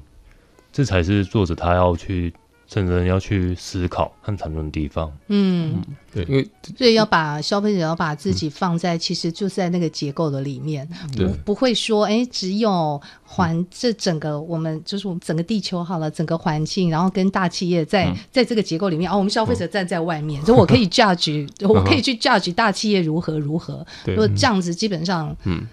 [0.73, 2.33] 这才是作者他要去
[2.69, 5.11] 甚至要去思考和谈论的地方。
[5.29, 23.87] 嗯，对，因为所以要把消费者要把自己放在，其实就是在那个结构的里面，不不会说，哎，只有环这整个我们就是我们整个地球好了，整个环境，然后跟大企业在在这个结构里面，哦，我们消费者站在外面， 所以我可以 judge，我可以去 judge 大企业如何如何。
[24.05, 25.67] 如果这样子，基本上，嗯，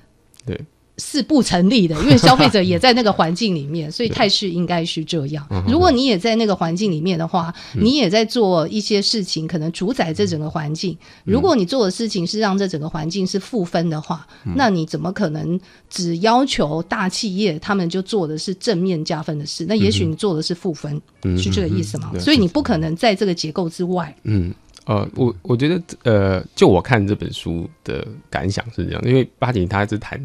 [0.46, 0.60] 对。
[0.98, 5.46] 是不成立的，因为消费者也 在那个环境里面，所以态势应该是这样。
[5.68, 10.98] 如果你也在那个环境里面的话，你也在做一些事情，可能主宰这整个环境。
[11.26, 19.66] 如果你做的事情是让这整个环境是负分的话，那你怎么可能只要求大企业他们就做的是正面加分的事？
[19.68, 21.02] 那也许你做的是负分，
[21.38, 22.12] 是这个意思吗？
[22.20, 24.16] 所以你不可能在这个结构之外。
[24.24, 24.54] 嗯，
[24.86, 30.18] 呃，我我觉得，呃，就我看这本书的感想是这样，因为巴景他是谈。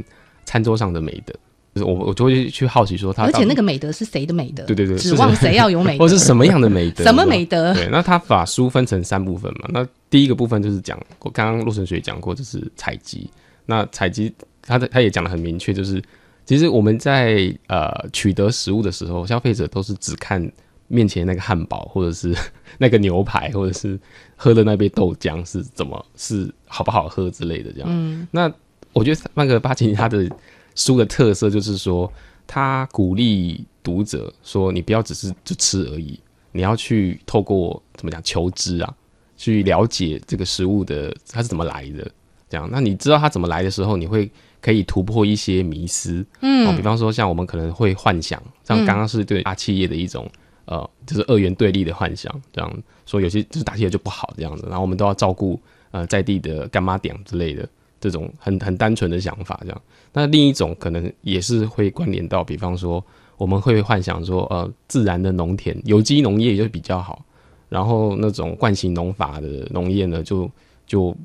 [0.50, 1.32] 餐桌上的美德，
[1.76, 4.64] 就是我我就会去好奇说他，而且那个美德是谁的美德？
[4.64, 7.04] 对对对，指望谁要有美德，或是什么样的美德？
[7.04, 7.72] 什么美德？
[7.72, 9.68] 对，那他把书分成三部分嘛。
[9.68, 13.30] 那第一个部分就是讲，我刚刚陆神学讲过，就是采集。
[13.64, 16.02] 那采集，他的他也讲的很明确，就是
[16.44, 20.44] 其实我们在呃取得食物的时候，消费者都是只看
[20.88, 22.34] 面前那个汉堡，或者是
[22.76, 23.96] 那个牛排，或者是
[24.34, 27.88] 喝的那杯豆浆是怎么是好不好喝之类的这样。
[27.88, 28.52] 嗯，那。
[28.92, 30.28] 我觉得那个巴金他的
[30.74, 32.10] 书的特色就是说，
[32.46, 36.18] 他鼓励读者说，你不要只是就吃而已，
[36.52, 38.94] 你要去透过怎么讲求知啊，
[39.36, 42.10] 去了解这个食物的它是怎么来的。
[42.48, 44.28] 这样，那你知道它怎么来的时候，你会
[44.60, 46.26] 可以突破一些迷思。
[46.40, 50.28] 嗯，哦，比方说像我们可能会幻想，像刚刚是对大企业的一种
[50.64, 55.60] 呃，就是二元对立的幻想，这样说有些就是大企业就不好这样子，然后我们都要照顾
[55.92, 57.68] 呃在地的干妈点之类的。
[58.00, 59.82] 这种很很单纯的想法，这样。
[60.12, 63.04] 那另一种可能也是会关联到，比方说，
[63.36, 67.24] 我们会幻想说，呃，自然的农田、有机农业就比较好，
[67.68, 70.50] 然后那种惯性农法的农业呢，就
[70.86, 71.16] 就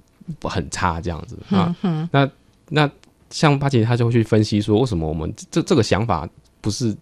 [0.42, 1.76] 很差这样子啊。
[2.12, 2.30] 那
[2.70, 2.92] 那
[3.30, 6.30] 像巴结他就会去分析说，为什么我们这这个想法
[6.62, 6.96] 不是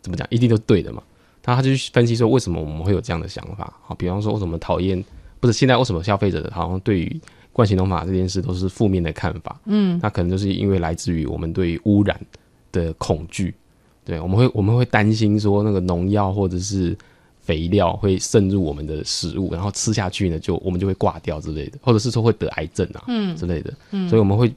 [0.00, 1.02] 怎么讲一定都对的嘛？
[1.42, 3.72] 他他就去分析说，为什么我们会有这样的想法？
[3.82, 5.04] 好，比方说，为什么讨厌？
[5.40, 7.20] 不是现在为什么消费者好像对于
[7.54, 12.20] 惯行农法这件事都是负面的看法，嗯，那可能就是因为来自于我们对污染
[12.72, 13.54] 的恐惧，
[14.04, 16.96] 对，我们会我们会担心说那个农药或者是
[17.40, 23.36] 肥料会渗入我们的食物，然后吃下去呢，就我们就会挂掉之类的，或者是说会得癌症啊，嗯。
[23.36, 24.52] 之类的，嗯，所以我们会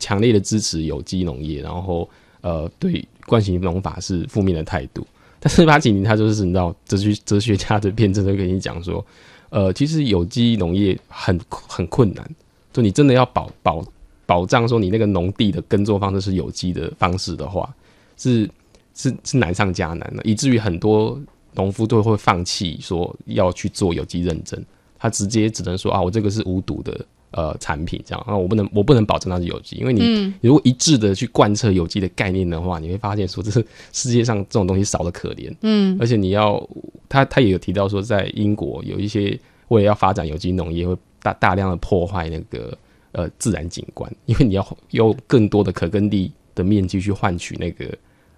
[0.00, 2.10] 强烈的支持有机农业，然后
[2.40, 5.06] 呃对惯行农法是负面的态度，
[5.38, 9.06] 但是八几年他就是你知道哲学哲学家的辩证都跟你讲说。
[9.50, 12.28] 呃，其实有机农业很很困难，
[12.72, 13.84] 就你真的要保保
[14.24, 17.68] 保障说你那个农地的耕作方式是有机的方式的话，
[18.16, 18.48] 是
[18.94, 21.20] 是是难上加难的，以至于很多
[21.54, 24.64] 农夫都会放弃说要去做有机认证，
[24.98, 27.04] 他直接只能说啊，我这个是无毒的。
[27.32, 35.54] 呃，产品这样那，我不能，我不能保证它是有机，因为你、如果一致的去贯彻有机的概念的话，你会发现说，这是世界上这种东西少的可怜。
[35.62, 36.60] 嗯，而且你要，
[37.08, 39.38] 他他也有提到说，在英国有一些
[39.68, 42.76] 为了要发展有机农业，会大大量的破坏那个
[43.12, 47.96] 呃自然景观， 因为你要用更多的可耕地的面积去换取那个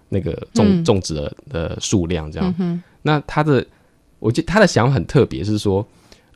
[0.09, 2.53] 那个种种植的的数量，这样。
[2.59, 3.65] 嗯、那他的，
[4.19, 5.83] 我觉得他的想法很特别，是说。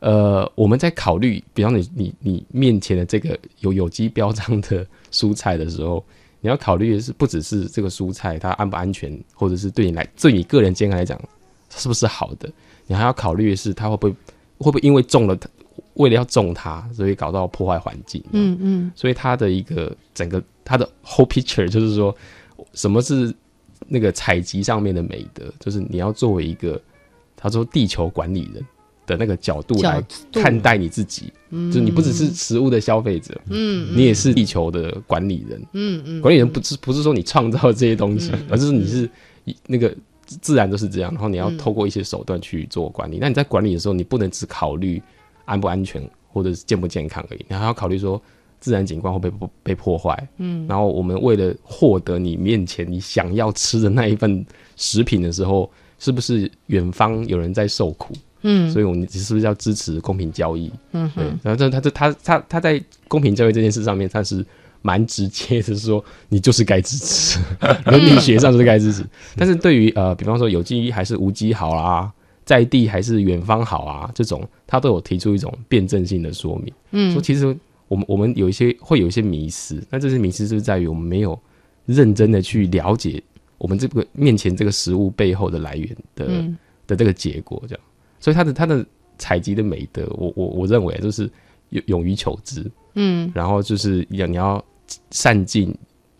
[0.00, 6.04] 呃，我们在考虑，比方你你你面前的这个有有机标章的蔬菜的时候，
[6.40, 11.20] 你要考虑的是不只是这个蔬菜它安不安全，或者是对你来对你个人健康来讲
[11.70, 12.48] 是不是好的，
[12.86, 14.12] 你还要考虑的是它会不会
[14.58, 15.48] 会不会因为种了它，
[15.94, 18.22] 为了要种它，所以搞到破坏环境。
[18.30, 18.92] 嗯嗯。
[18.94, 22.14] 所以它的一个整个它的 whole picture 就是说，
[22.72, 23.34] 什么是
[23.88, 26.80] 那个采集上面的美德，就是你要作为一个
[27.36, 28.64] 他说地球管理人。
[29.08, 39.10] 的那个角度来看待你自己，嗯、就你不只是食物的消费者，嗯，你也是地球的管理人，嗯嗯，管理人不是不是说你创造这些东西，嗯、而是你是
[39.66, 39.92] 那个
[40.26, 43.16] 自然都是这样，然后你要透过一些手段去做管理。
[43.16, 45.02] 嗯、那你在管理的时候，你不能只考虑
[45.46, 48.20] 安不安全或者是健不健康而已，你还要考虑说
[48.60, 54.44] 自然景观会被被破坏，嗯，然后我们为了获得你面前你想要吃的那一份
[54.76, 58.12] 食品的时候，是不是远方有人在受苦？
[58.42, 60.70] 嗯，所以我们是不是要支持公平交易？
[60.92, 64.44] 嗯哼，对，然后这他这他他他在公平交易这件事上面，他是
[64.82, 67.40] 蛮直接的，说你就是该支持，
[67.86, 69.04] 伦理学上就是该支持。
[69.36, 72.12] 但是对于呃，比方说有机还是无机好啊，
[72.44, 76.72] 在地还是远方好啊，这种他都有提出一种辩证性的说明。
[76.92, 77.44] 嗯，说其实
[77.88, 81.38] 我们我们有一些会有一些迷失，那这些迷失就是在于我们没有
[81.86, 83.20] 认真的去了解
[83.58, 87.84] 我们这个面前这个食物背后的来源的、嗯、的这个结果，这样。
[88.20, 88.84] 所以他的他的
[89.18, 91.30] 采集的美德，我我我认为就是
[91.70, 94.64] 勇勇于求知，嗯，然后就是要你要
[95.10, 95.76] 善尽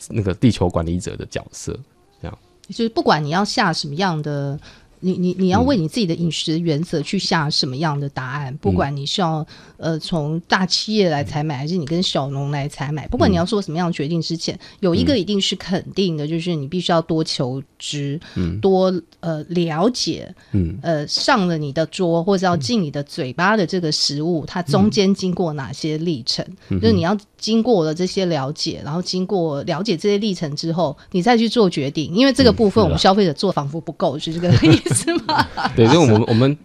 [0.08, 1.78] 那个地球管理者的角色，
[2.20, 2.38] 这样，
[2.68, 4.58] 就是不管你要下什么样的。
[5.00, 8.52] 你你你要为你自己的饮食原则去下什么样的答案？
[8.52, 9.46] 嗯、不管你是要
[9.76, 26.44] 呃从大企业来采买，嗯、还是你跟小农来采买，不管你要做什么样的决定之前，嗯、有一个一定是肯定的，就是你必须要多求知，嗯、多呃了解，嗯、呃上了你的桌或者要进你的嘴巴的这个食物，嗯、它中间经过哪些历程？
[26.68, 32.12] 嗯、就是你要经过了这些了解，然后经过了解这些历程之后，你再去做决定。
[32.12, 34.87] 因为这个部分我们消费者做仿佛不够，嗯、是这个意思。
[34.94, 35.46] 是吗？
[35.76, 36.56] 对，因为我们我们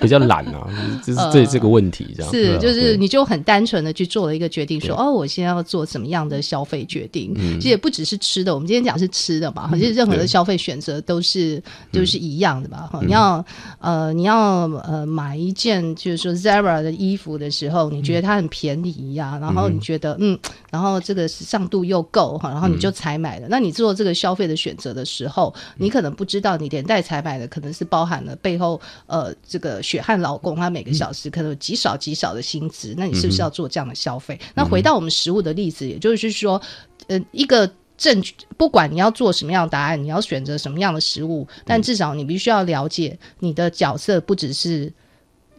[0.00, 0.68] 比较懒啊，
[1.04, 2.32] 就是这这个问题这样。
[2.32, 7.34] 是，就是你就很单纯的去做了一个决定，说哦，我现在要做什么样的消费决定？
[7.56, 11.62] 其实也不只是吃的，我们今天讲是吃的嘛，其实任何的消费选择都是
[11.92, 12.88] 都是一样的吧？
[12.90, 13.44] 哈你要
[13.80, 20.38] 呃你要呃买一件就是说 Zara 的衣服的时候，你觉得它很便宜呀，然后你觉得嗯，
[20.70, 23.46] 然后这个时尚度又够哈，然后你就才买的。
[23.48, 27.64] 那你做这个消费的选择的时候，你可能不知道你连带才买的可能。
[27.64, 34.38] 可能是包含了背后呃这个血汗劳工，他每个小时可能有极少极少的薪资，嗯、那你是不是要做这样的消费？
[34.38, 36.60] 嗯、那回到我们食物的例子，也就是说，
[37.06, 44.92] 呃，一个证据，不管你要做什么样的答案，你要选择什么样的食物，但至少你必须要了解你的角色，不只是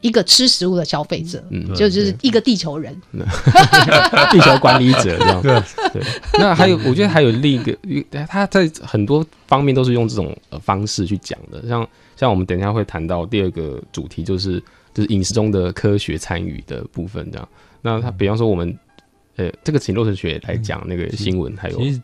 [0.05, 2.95] 一个吃食物的消费者，嗯，就就是一个地球人，
[4.31, 5.41] 地球管理者这样。
[5.41, 5.59] 对
[5.91, 6.03] 对。
[6.37, 7.75] 那还有，我觉得还有另一个，
[8.27, 11.67] 他在很多方面都是用这种方式去讲的。
[11.67, 14.61] 像像我们等一下会谈到第二个主题，就是
[14.93, 17.49] 就是饮食中的科学参与的部分这样。
[17.81, 18.77] 那他比方说我们，
[19.37, 21.99] 呃，这个请洛成学来讲那个新闻，还有其实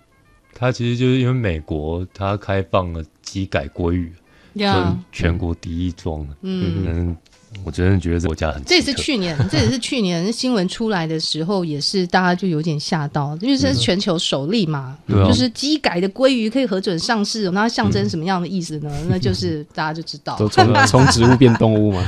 [0.55, 4.11] 他其实就是因为美国他开放了机改鲑鱼，
[4.57, 4.65] 是
[5.11, 7.17] 全国第一桩，嗯嗯。
[7.63, 18.89] 我真的觉得这国家很，这也是去年，这也是去年 新闻出来的时候，也是大家就有点吓到，因为这是全球首例嘛，嗯、就是基改的鲑鱼可以核准上市，那它象征什么样的意思呢？
[19.01, 22.01] 嗯、那就是 大家就知道，从 从植物变动物嘛，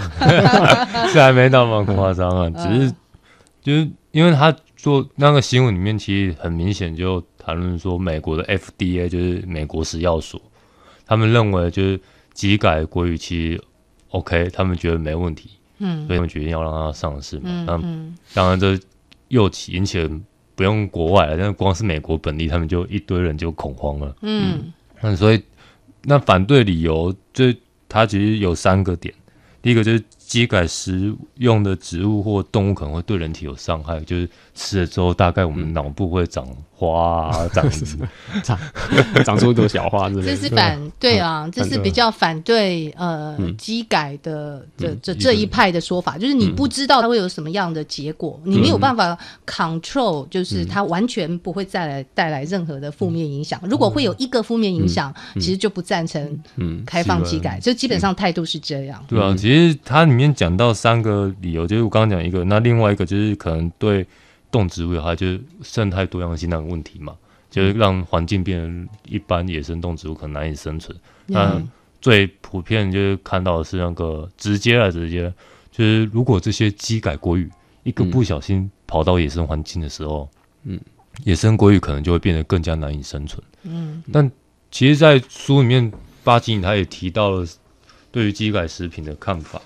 [1.14, 2.92] 这还没那么夸张啊，只是
[3.62, 10.42] 就是因为他做那个新闻里面，其实很明显就谈论说，美国的 FDA 就是美国食药所，
[11.06, 12.00] 他们认为就是
[12.34, 13.62] 基改鲑鱼其实。
[14.14, 17.50] OK，他们觉得没问题，嗯，所以他们决定要让它上市嘛。
[17.68, 18.80] 那、嗯、当然这
[19.28, 20.10] 又起引起了
[20.56, 24.16] 不用国外了，但是光是美国本地，他们就一堆人就恐慌了。
[24.22, 25.44] 嗯，那所以
[26.04, 27.46] 那反对理由，就
[27.88, 29.14] 它其实有三个点，
[29.62, 30.04] 第一个就是。
[30.26, 37.70] 基改食用的植物或动物可能会对人体有伤害，就是吃了之后，大概我们脑部会长花、啊，长
[38.44, 38.60] 长
[39.24, 40.28] 长出一朵小花之类的。
[40.28, 53.60] 这是反对啊，这是比较反对呃基改的这这这一派的说法，就是你不知道它会有什么样的结果，你没有办法 control，就是它完全不会再来带来任何的负面影响。
[53.64, 56.84] 如果会有一个负面影响，其实就不赞成嗯。
[56.86, 59.04] 开放基改，就基本上态度是这样。
[59.08, 60.34] 对啊，其实它里面。
[60.34, 64.06] 讲到三个理由，就是我刚刚讲一个，那另外一个就是可能对
[64.52, 67.16] 动植物有害，就是生态多样性那个问题嘛，
[67.50, 70.98] 就是让环境变得一般野生动植物可能难以生存。
[71.28, 71.62] 嗯、那
[72.02, 75.34] 最普遍就是看到的是那个直接啊，直接
[75.72, 77.50] 就是如果这些机改国语
[77.84, 80.30] 一个不小心跑到野生环境的时候，
[80.64, 80.80] 嗯，
[81.24, 83.42] 野生国语可能就会变得更加难以生存。
[83.64, 84.30] 嗯，但
[84.72, 85.92] 其实，在书里面，
[86.24, 87.46] 巴金他也提到了
[88.12, 89.62] 对于机改食品的看法。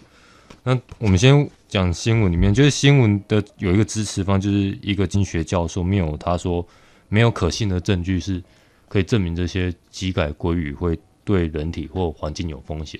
[0.68, 6.68] 那我们先讲新闻里面，就是新闻的有一个支持方，就是一个经学教授没有，他说
[7.08, 8.44] 没有可信的证据是
[8.90, 13.00] 可以证明这些机改鲑鱼会对人体或环境有风险。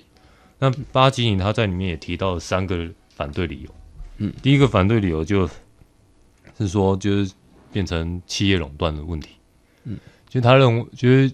[0.58, 3.70] 那巴金尼他在里面也提到了三个反对理由，
[4.16, 5.46] 嗯，第一个反对理由就
[6.56, 7.30] 是说，就是
[7.70, 9.32] 变成企业垄断的问题，
[9.84, 11.30] 嗯，就他认为，就是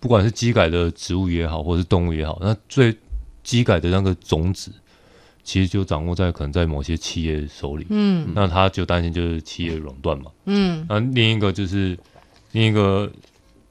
[0.00, 2.92] 不管是机改的植物也好，或是动物也好，那最
[3.44, 4.72] 机改的那个种子。
[5.44, 11.98] 其实就掌握在可能在某些企业手里，嗯，那他就担心就是企业垄断嘛，嗯，那另一个就是
[12.52, 13.10] 另一个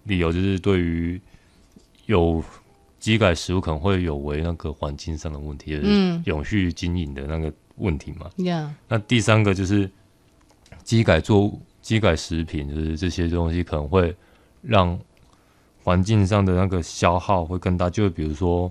[0.03, 1.19] 理由就是对于
[2.07, 2.43] 有
[2.99, 9.89] 机改食物可能会有违那个环境上的问题，嗯，永续经营的那个问题嘛，嗯，那第三个就是
[10.83, 14.13] 机改作物、机改食品，就是这些东西可能会
[14.61, 14.99] 让
[15.83, 18.69] 环境上的那个消耗会更大，就比如说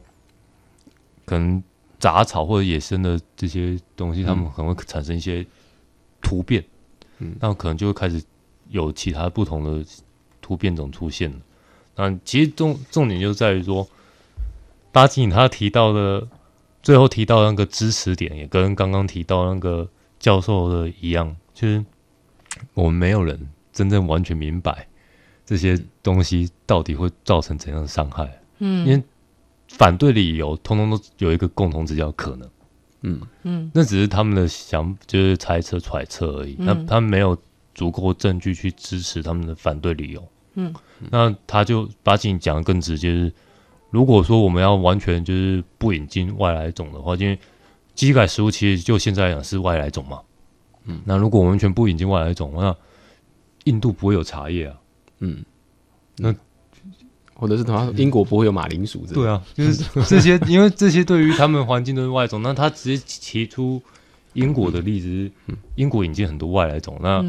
[1.25, 1.63] 可能。
[2.01, 5.47] 杂草或者野生的这些东西，它们可能会产生一些
[6.21, 6.65] 突变，
[7.19, 8.21] 嗯，那可能就会开始
[8.71, 9.85] 有其他不同的
[10.41, 11.37] 突变种出现了。
[11.97, 13.87] 那其实重重点就在于说，
[14.91, 16.27] 巴金他提到的
[16.83, 19.87] 最后提到那个知识点，也跟刚刚提到那个
[20.19, 21.85] 教授的一样，就是
[22.75, 23.39] 我们没有人
[23.73, 24.87] 真正完全明白
[25.45, 28.41] 这些东西到底会造成怎样的伤害。
[28.59, 29.03] 嗯，因为
[29.71, 32.51] 反对理由通通都有一个共同之叫可能。
[33.03, 36.57] 嗯嗯，那只是他们的想，就是猜测揣测而已。
[36.59, 37.35] 那、嗯、他们没有
[37.75, 40.29] 足够证据去支持他们的反对理由。
[40.55, 40.75] 嗯，
[41.11, 43.33] 那他就把事情讲的更直接，是
[43.91, 47.39] 如果说我们要完全就是不引进外来种的话，因为
[47.95, 50.21] 机改食物其实就现在来讲是外来种嘛。
[50.85, 52.77] 嗯，那如果我们完全不引进外来种，那
[53.65, 54.77] 印度不会有茶叶啊。
[55.21, 55.43] 嗯，
[56.19, 56.35] 那。
[57.41, 59.03] 或者是什么英国不会有马铃薯？
[59.13, 62.43] 对啊，就是这些，因为这些对于他们环境都是外种。
[62.43, 63.81] 那他直接提出
[64.35, 65.31] 英国的例子，
[65.75, 67.23] 英国引进很多外来种，那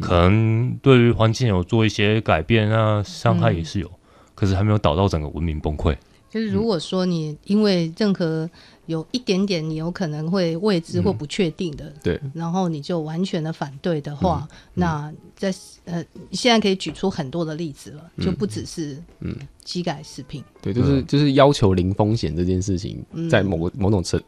[0.00, 3.88] 可能对于环境有做一些改变，那伤害也是有，
[4.34, 5.96] 可是还没有导到整个文明崩溃。
[6.28, 8.48] 就是如果说你因为任何
[8.86, 15.54] 有一点点你有可能会未知或不确定的，对，然后你就完全的反对的话，那在
[15.84, 19.36] 呃现在可以举出很多的例子了，就不只是嗯。
[19.64, 24.20] 机改食品，对，就是就是要求零风险这件事情，在某个某种程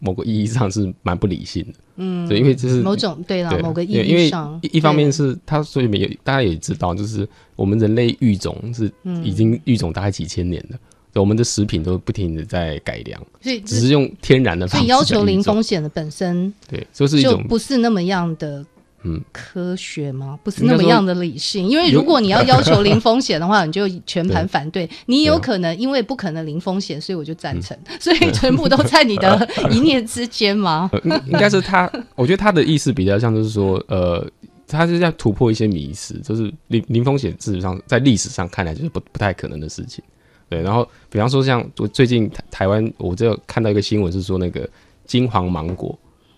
[0.00, 8.92] 某个意义上是蛮不理性的，嗯，对，因为就是某种对啦，某个意义上，一一方面是它所以没有大家也知道，就是我们人类育种是
[9.22, 10.78] 已经育种大概几千年了。
[11.14, 14.84] 我们的食品都不停的在改良，所以只是用天然的方式。
[14.84, 18.64] 所以要求零风险的本身，对，就是一种就不是那么样的
[19.02, 20.38] 嗯科学吗？
[20.44, 21.66] 不是那么样的理性。
[21.66, 24.88] 因为如果你要要求 零风险的话，你就全盘反对。
[25.06, 27.76] 你有可能因为不可能零风险，所以我就赞成。
[27.98, 30.90] 所以全部都在你的 一念之间吗？
[31.26, 34.24] 应该是他，我觉得他的意思比较像，就是说，呃，
[34.68, 40.04] 他是在突破一些迷思，就是零零风险，事实上在历史上看来就是不不太可能的事情。
[40.50, 44.68] 对，然后比方说像我最近台台湾，我就看到一个新闻是说那个
[45.06, 45.96] 金黄芒果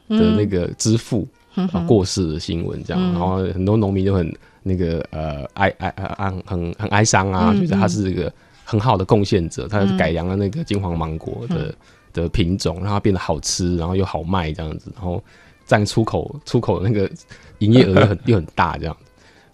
[0.09, 4.31] 的那个之父、嗯、过世的新闻，这样，嗯、然后很多农民都很
[4.63, 8.31] 那个呃哀哀哀很很哀伤啊，觉得、嗯、他是一个
[8.65, 11.75] 很好的贡献者，他改良了那个金黄芒果的、嗯、
[12.13, 15.25] 的品种，让它变得好吃，然后又好卖这样子，然后
[15.65, 17.11] 占出口出口的那个
[17.61, 18.95] 营业额又很 又很大这样，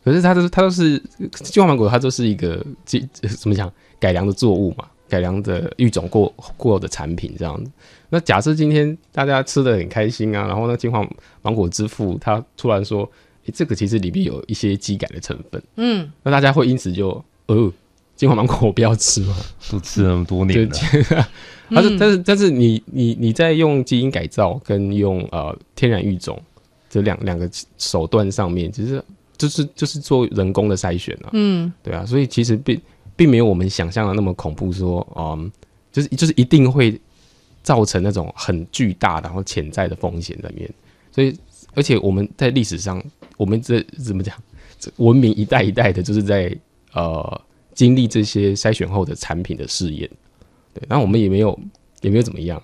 [0.03, 1.01] 可是它都它都是
[1.45, 2.99] 金黄芒果，它都是一个这
[3.39, 3.73] 怎么讲？
[3.99, 7.71] 改良的作物嘛，改良的育种过过的产品这样子。
[8.11, 11.07] 那假设今天大家吃的很开心啊，然后那金黄
[11.43, 13.03] 芒果之父他突然说，
[13.45, 17.73] 欸，这个其实里面有一些基改的成分，嗯，那大家会因此就，哦，
[18.17, 19.37] 金黄芒果我不要吃吗？
[19.71, 21.29] 都吃那么多年了，
[21.71, 26.41] 但是但是但是你你你在用基因改造跟用呃天然育种
[26.89, 27.47] 这两两个
[27.77, 29.05] 手段上面，其实
[29.37, 32.81] 就是就是做人工的筛选啊，嗯，对啊，所以其实并。
[33.19, 35.51] 并没有我们想象的那么恐怖，说，嗯，
[35.91, 36.97] 就是就是一定会
[37.65, 40.71] 造成那种很巨大然后潜在的风险在里面。
[41.11, 41.37] 所以，
[41.75, 43.03] 而且我们在历史上，
[43.37, 44.37] 我们这怎么讲，
[44.79, 46.57] 这文明一代一代的，就是在
[46.93, 47.41] 呃
[47.75, 50.09] 经历这些筛选后的产品的试验。
[50.73, 51.59] 对，那我们也没有
[52.03, 52.63] 也没有怎么样。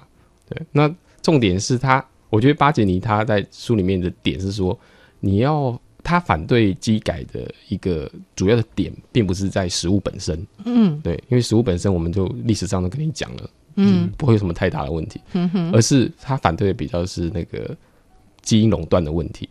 [0.49, 0.89] 对，那
[1.21, 4.79] 重点是他，我觉得巴杰尼他在书里面的点是说，
[5.19, 5.77] 你要。
[6.05, 17.75] 他反对基改的一个主要的点，并不是在食物本身，嗯，对，因为食物本身，我们就历史上都跟你讲了，嗯，不会有什么太大的问题，嗯哼，而是他反对的比较是那个
[18.43, 19.49] 基因垄断的问题，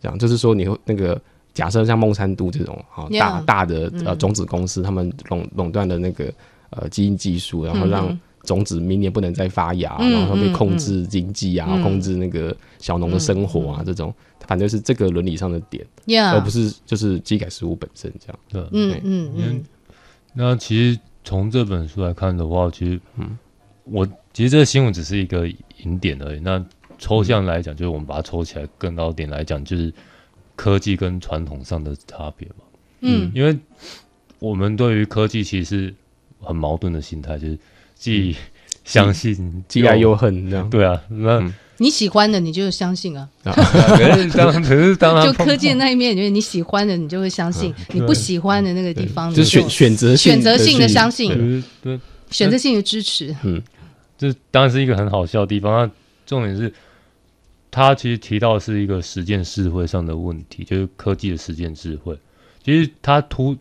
[0.00, 0.18] 这样。
[0.18, 1.20] 就是说，你会那个
[1.52, 6.32] 假设像孟山都这种啊大大的呃种子公司，他们垄垄断的那个
[6.70, 14.14] 呃基因技术，然后让种子明年不能再发芽，然后被控制经济啊，控制那个小农的生活啊这种。
[14.46, 15.86] 反正是这个伦理上的点.
[16.30, 18.38] 而不是就是机改食物本身这样。
[18.50, 19.64] 对，嗯嗯嗯。
[20.34, 23.38] 那其实从这本书来看的话，其实，嗯，
[23.84, 25.48] 我其实这个新闻只是一个
[25.82, 26.40] 引点而已。
[26.40, 26.62] 那
[26.98, 29.90] 抽象来讲，就是我们把它抽起来更高点来讲，就是
[30.56, 32.56] 科技跟传统上的差别嘛。
[33.00, 33.58] 嗯，因为
[34.40, 35.94] 我们对于科技其实
[36.38, 37.58] 很矛盾的心态，就是
[38.04, 38.36] 既
[38.84, 40.68] 相信，既爱又恨这样。
[40.68, 41.38] 对啊，那。
[41.38, 43.28] 嗯你喜欢的，你就相信啊。
[43.42, 51.98] 可是当，可是当，就科技的那一面，就是你喜欢的，你就会相信；你不喜欢的那个地方，就选选择选择性的相信，对，
[52.30, 53.34] 选择性的支持。
[53.42, 53.60] 嗯，
[54.16, 55.72] 这当然是一个很好笑的地方。
[55.84, 55.92] 那
[56.24, 56.72] 重点是，
[57.72, 62.16] 他其实提到的是一个实践智慧上的问题，就是科技的实践智慧。
[62.64, 63.56] 其实他突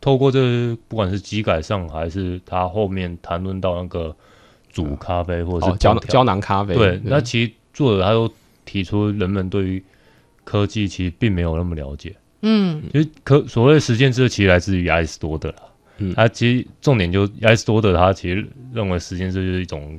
[0.00, 4.16] 透过这，不管是机改上，还是他后面谈论到那个。
[4.70, 8.30] 煮咖啡或者是胶胶囊咖啡，对，那其实作者他都
[8.64, 9.82] 提出，人们对于
[10.44, 12.14] 科技其实并没有那么了解。
[12.42, 15.62] 嗯，其实科所谓的实践智慧其实来自于亚里士多德啦。
[15.96, 19.98] 嗯，他其实重点就亚里士多德他其实认为实践就是一种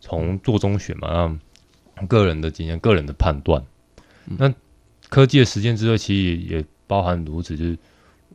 [0.00, 1.38] 从做中学嘛，
[1.94, 3.64] 让个人的经验、个人的判断。
[4.26, 4.52] 那
[5.08, 7.78] 科技的实践智慧其实也包含如此，就是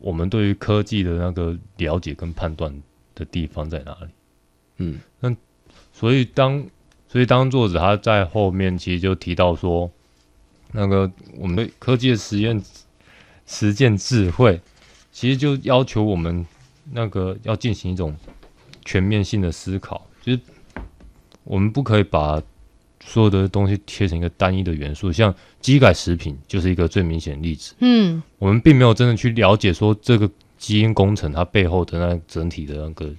[0.06, 2.72] 我们对于科技的那个了解跟判断
[3.16, 4.08] 的地方在哪里？
[4.78, 5.36] 嗯，那
[5.92, 6.64] 所以当
[7.08, 9.90] 所以当作者他在后面其实就提到说，
[10.74, 12.62] 那个我们对科技的实验
[13.48, 14.62] 实践智慧，
[15.12, 16.46] 其实就要求我们
[16.92, 18.16] 那个要进行一种
[18.84, 20.40] 全面性的思考，就是
[21.44, 22.40] 我们不可以把
[23.06, 27.76] 所有的东西贴成一个单一的元素，像基改食品就是一个最明显的例子。
[27.80, 33.14] 嗯，我们并没有真的去了解说这个基因工程它背后的那整体的那个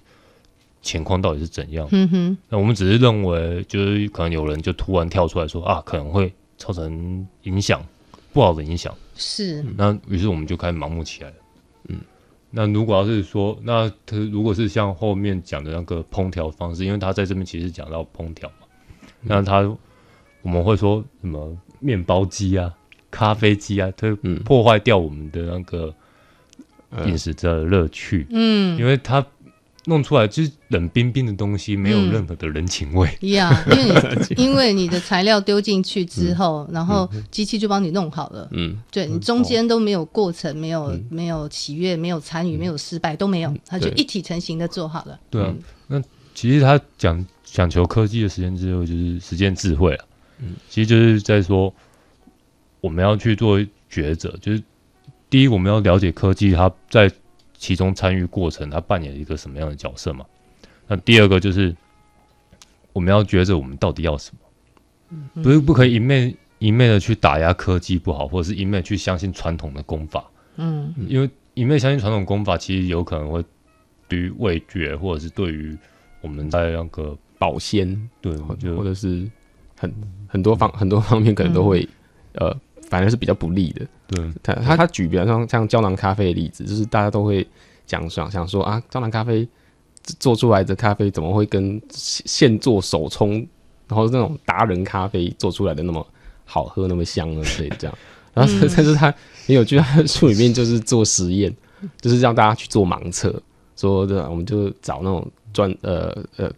[0.83, 1.89] 情况到底是怎样。
[1.93, 7.81] 嗯哼，那我们只是认为，就是可能有人就突然跳出来说啊，可能会造成影响，
[8.33, 8.93] 不好的影响。
[9.15, 9.65] 是。
[9.77, 11.37] 那于是我们就开始盲目起来了。
[11.89, 12.01] 嗯，
[12.51, 18.66] 那如果要是说，那他如果是像后面讲的那个烹调方式，因为他在这边其实讲到烹调嘛。
[19.27, 19.61] 那他
[20.43, 22.73] 我们会说什么面包机啊、
[23.11, 25.93] 咖啡机啊，它破坏掉我们的那个
[27.05, 28.27] 饮食的乐趣。
[28.31, 29.25] 嗯，因为它
[29.87, 33.09] 弄出来就是冷冰冰的东西，没有任何的人情味。
[33.23, 38.49] 呀、嗯，因为你 因为你的材料丢进去之后，嗯、然后机器就帮你弄好了。
[38.53, 45.19] 嗯，对你中间都没有过程，没有、嗯、没有喜悦，没有参与，没有失败都没有，它就一体成型的做好了。
[45.29, 45.55] 对啊，
[45.89, 46.01] 那
[46.35, 47.27] 其实他讲。
[47.57, 50.05] 讲求科技的实践智慧，就是实践智慧了。
[50.41, 51.73] 嗯，其实就是在说，
[52.83, 53.59] 我们要去做
[53.91, 54.29] 抉择。
[54.43, 54.63] 就是
[55.31, 57.11] 第一，我们要了解科技它在
[57.57, 60.27] 其中参与过程，它扮演一个什么样的角色嘛？
[60.87, 61.75] 那第二个就是
[62.93, 65.19] 我们要抉择，我们到底要什么？
[65.37, 70.23] 嗯，不是不可以一面一面的去打压科技不好，或者是一面去相信传统的功法。
[70.57, 73.43] 嗯，因为一面相信传统功法，其实有可能会
[74.09, 75.75] 对于味觉，或者是对于
[76.21, 77.17] 我们在那个。
[77.39, 79.29] 保鲜对，或者是
[79.79, 79.93] 很
[80.27, 81.87] 很多方很多方面可能都会、
[82.35, 82.57] 嗯、呃，
[82.89, 83.87] 反而是比较不利的。
[84.09, 87.47] 对，他他他举比方说像胶囊咖啡的例子，就是大家都会
[87.87, 89.47] 讲想想说啊，胶囊咖啡
[90.19, 93.47] 做出来的咖啡怎么会跟现做手冲，
[93.87, 96.07] 然后那种达人咖啡做出来的那么
[96.45, 97.43] 好喝，那么香呢？
[97.45, 97.99] 所以这样，
[98.33, 99.13] 然后但是他
[99.47, 101.55] 很有趣，他书里面就是做实验，
[102.01, 103.43] 就是让大家去做盲测，
[103.77, 106.51] 说的我们就找那种专呃呃。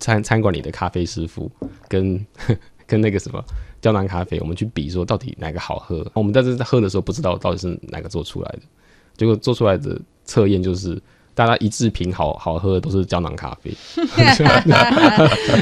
[0.00, 1.48] 餐餐馆里的咖啡师傅
[1.88, 2.26] 跟
[2.88, 3.40] 跟那个什么
[3.80, 6.04] 胶囊咖啡，我们去比说到底哪个好喝。
[6.14, 8.60] 我们在这喝的时候不知道到底是哪个做出来的，
[9.16, 11.00] 结果做出来的测验就是
[11.32, 13.72] 大家一致评好好喝的都是胶囊咖啡。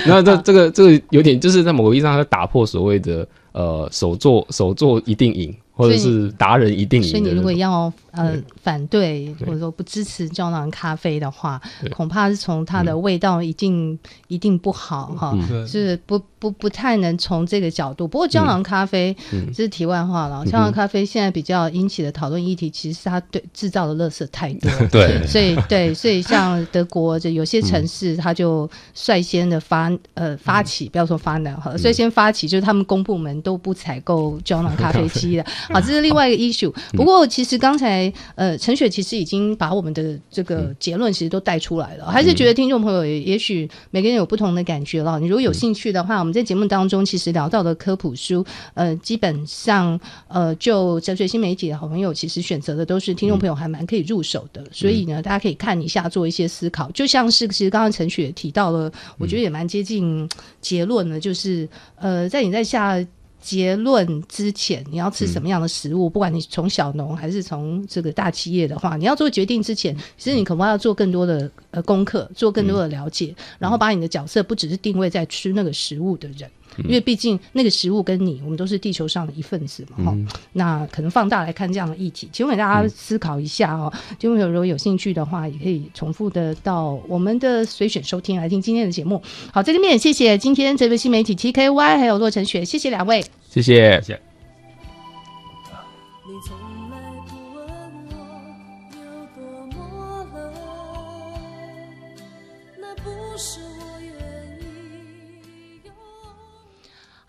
[0.06, 5.54] 那这 这个这个有点就是在某个意义上，它打破所谓的呃手做手做一定赢。
[5.78, 7.08] 或者是达人一定赢。
[7.08, 11.60] 所以你如果要呃反对或者说不支持胶囊咖啡的话，
[11.90, 13.98] 恐怕是从它的味道一定、嗯、
[14.28, 15.98] 一定不好哈，是。
[16.06, 18.06] 不不不太能从这个角度。
[18.06, 20.44] 不过胶囊咖啡这、嗯、是题外话了。
[20.46, 24.70] 胶、嗯、囊咖啡现在比较引起的讨论议题，其实是它对制造的垃圾太多。
[24.88, 35.44] 对，所以对，所以像德国就有些城市，它就率先的发呃发起，嗯、不要说发难哈，率先发起就是他们公部门都不采购胶囊咖啡机的。
[35.74, 36.72] 好，这是另外一个 issue。
[36.92, 42.06] 不过，其实刚才呃，陈雪其实已经把我们的这个结论其实都带出来了。
[42.10, 45.18] 还是觉得听众朋友也也许每个人有不同的感觉了。
[45.20, 48.44] 你如果有兴趣的话，我们在节目当中其实聊到的科普书，
[48.74, 49.98] 呃，基本上
[50.28, 54.64] 呃，就哲学新媒体的好朋友其实选择的都是听众朋友还蛮可以入手的。
[54.72, 56.90] 所以呢，大家可以看一下，做一些思考。
[56.92, 60.28] 就像是其实刚刚陈雪提到了，我觉得也蛮接近
[60.60, 62.98] 结论的，就是呃，在你在下。
[63.40, 66.08] 结论之前，你要吃什么样的食物？
[66.08, 76.50] 嗯、不管你从小农还是从这个大企业的话，你要做决定之前，其实你恐怕要做更多的呃功课，做更多的了解，嗯、然后把你的角色不只是定位在吃那个食物的人。
[76.84, 80.26] 因为毕竟那个食物跟你，我们都是地球上的一份子嘛，哈、嗯。
[80.52, 83.92] 那可能放大来看这样的议题，请问大家思考一下哦。
[84.18, 89.22] 听众朋友如果有兴趣的话，也可以重复的到我们的随选收听来听今天的节目。
[89.52, 94.00] 好，在这边也谢谢今天这位新媒体 TKY 还有洛成雪，谢谢两位，谢谢。
[94.00, 94.27] 谢谢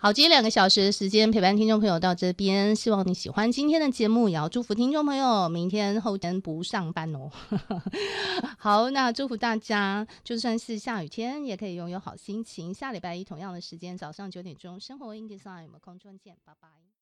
[0.02, 7.30] 好，今天两个小时的时间陪伴听众朋友到这边，希望你喜欢今天的节目，也要祝福听众朋友明天后天不上班哦。
[8.56, 12.72] 好，那祝福大家，就算是下雨天也可以拥有好心情。
[12.72, 16.89] 下礼拜一同样的时间，早上九点钟，生活 in design，我们空中见，拜拜。